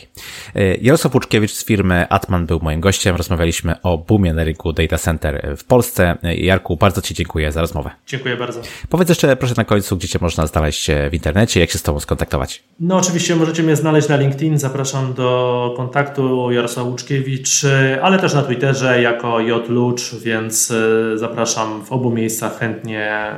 E, 0.54 0.74
Jarosław 0.74 1.14
Łuczkiewicz 1.14 1.52
z 1.52 1.64
firmy 1.64 2.08
Atman 2.08 2.46
był 2.46 2.60
moim 2.62 2.80
gościem. 2.80 3.16
Rozmawialiśmy 3.16 3.82
o 3.82 3.98
boomie 3.98 4.32
na 4.32 4.44
rynku 4.44 4.72
data 4.72 4.98
center 4.98 5.54
w 5.56 5.64
Polsce. 5.64 6.16
E, 6.22 6.36
Jarku, 6.36 6.76
bardzo 6.76 7.02
Ci 7.02 7.14
dziękuję 7.14 7.52
za 7.52 7.60
rozmowę. 7.60 7.90
Dziękuję 8.06 8.36
bardzo. 8.36 8.60
Powiedz 8.88 9.08
jeszcze 9.08 9.36
proszę 9.36 9.54
na 9.56 9.64
końcu, 9.64 9.96
gdzie 9.96 10.08
Cię 10.08 10.18
można 10.22 10.46
znaleźć 10.46 10.90
w 11.10 11.14
internecie, 11.14 11.60
jak 11.60 11.70
się 11.70 11.78
z 11.78 11.82
Tobą 11.82 12.00
skontaktować. 12.00 12.62
No 12.80 12.96
oczywiście 12.96 13.36
możecie 13.36 13.62
mnie 13.62 13.76
znaleźć 13.76 14.08
na 14.08 14.16
LinkedIn. 14.16 14.58
Zapraszam 14.58 15.14
do 15.14 15.74
kontaktu 15.76 16.52
Jarosław 16.52 16.86
Łuczkiewicz, 16.86 17.62
ale 18.02 18.18
też 18.18 18.34
na 18.34 18.42
Twitterze 18.42 19.02
jako 19.02 19.40
J. 19.40 19.68
Lucz, 19.68 20.14
więc 20.14 20.72
zapraszam 21.14 21.84
w 21.84 21.92
obu 21.92 22.10
miejscach 22.10 22.58
chętnie 22.58 23.32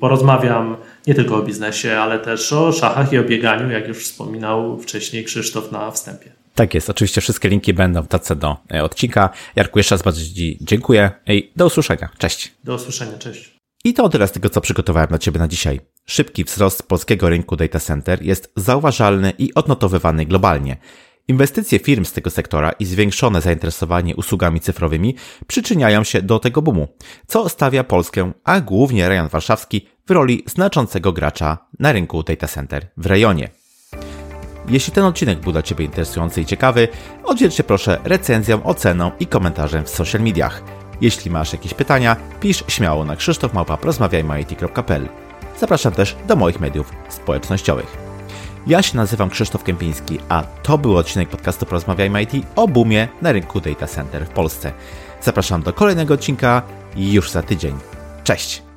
porozmawiam 0.00 0.76
nie 1.06 1.14
tylko 1.14 1.36
o 1.36 1.42
biznesie, 1.42 1.98
ale 1.98 2.18
też 2.18 2.52
o 2.52 2.72
szachach 2.72 3.12
i 3.12 3.18
o 3.18 3.24
bieganiu, 3.24 3.70
jak 3.70 3.88
już 3.88 4.04
wspominał 4.04 4.78
wcześniej 4.78 5.24
Krzysztof 5.24 5.72
na 5.72 5.90
wstępie. 5.90 6.32
Tak 6.54 6.74
jest, 6.74 6.90
oczywiście 6.90 7.20
wszystkie 7.20 7.48
linki 7.48 7.74
będą 7.74 8.02
w 8.02 8.08
tace 8.08 8.36
do 8.36 8.56
e, 8.74 8.84
odcinka. 8.84 9.30
Jarku, 9.56 9.78
jeszcze 9.78 9.94
raz 9.94 10.02
bardzo 10.02 10.20
Ci 10.20 10.58
dziękuję 10.60 11.10
i 11.26 11.52
do 11.56 11.66
usłyszenia. 11.66 12.08
Cześć. 12.18 12.54
Do 12.64 12.74
usłyszenia, 12.74 13.18
cześć. 13.18 13.56
I 13.84 13.94
to 13.94 14.08
tyle 14.08 14.28
z 14.28 14.32
tego, 14.32 14.50
co 14.50 14.60
przygotowałem 14.60 15.08
dla 15.08 15.18
Ciebie 15.18 15.38
na 15.38 15.48
dzisiaj. 15.48 15.80
Szybki 16.06 16.44
wzrost 16.44 16.82
polskiego 16.82 17.28
rynku 17.28 17.56
data 17.56 17.80
center 17.80 18.22
jest 18.22 18.52
zauważalny 18.56 19.32
i 19.38 19.54
odnotowywany 19.54 20.26
globalnie. 20.26 20.76
Inwestycje 21.30 21.78
firm 21.78 22.04
z 22.04 22.12
tego 22.12 22.30
sektora 22.30 22.72
i 22.72 22.84
zwiększone 22.84 23.40
zainteresowanie 23.40 24.16
usługami 24.16 24.60
cyfrowymi 24.60 25.14
przyczyniają 25.46 26.04
się 26.04 26.22
do 26.22 26.38
tego 26.38 26.62
boomu, 26.62 26.88
co 27.26 27.48
stawia 27.48 27.84
Polskę, 27.84 28.32
a 28.44 28.60
głównie 28.60 29.08
rejon 29.08 29.28
warszawski, 29.28 29.88
w 30.06 30.10
roli 30.10 30.44
znaczącego 30.46 31.12
gracza 31.12 31.58
na 31.78 31.92
rynku 31.92 32.22
data 32.22 32.48
center 32.48 32.86
w 32.96 33.06
rejonie. 33.06 33.48
Jeśli 34.68 34.92
ten 34.92 35.04
odcinek 35.04 35.40
był 35.40 35.52
dla 35.52 35.62
Ciebie 35.62 35.84
interesujący 35.84 36.40
i 36.40 36.46
ciekawy, 36.46 36.88
oddziel 37.24 37.50
się 37.50 37.64
proszę 37.64 37.98
recenzją, 38.04 38.62
oceną 38.64 39.10
i 39.20 39.26
komentarzem 39.26 39.84
w 39.84 39.90
social 39.90 40.20
mediach. 40.20 40.62
Jeśli 41.00 41.30
masz 41.30 41.52
jakieś 41.52 41.74
pytania, 41.74 42.16
pisz 42.40 42.64
śmiało 42.68 43.04
na 43.04 43.16
krzysztofmałpa.rozmawiajmy.it.pl 43.16 45.08
Zapraszam 45.58 45.92
też 45.92 46.16
do 46.28 46.36
moich 46.36 46.60
mediów 46.60 46.92
społecznościowych. 47.08 48.09
Ja 48.66 48.82
się 48.82 48.96
nazywam 48.96 49.30
Krzysztof 49.30 49.64
Kępiński, 49.64 50.18
a 50.28 50.42
to 50.42 50.78
był 50.78 50.96
odcinek 50.96 51.28
podcastu 51.28 51.66
Porozmawiajmy 51.66 52.22
IT 52.22 52.32
o 52.56 52.68
boomie 52.68 53.08
na 53.22 53.32
rynku 53.32 53.60
data 53.60 53.86
center 53.86 54.26
w 54.26 54.30
Polsce. 54.30 54.72
Zapraszam 55.22 55.62
do 55.62 55.72
kolejnego 55.72 56.14
odcinka 56.14 56.62
już 56.96 57.30
za 57.30 57.42
tydzień. 57.42 57.74
Cześć! 58.24 58.69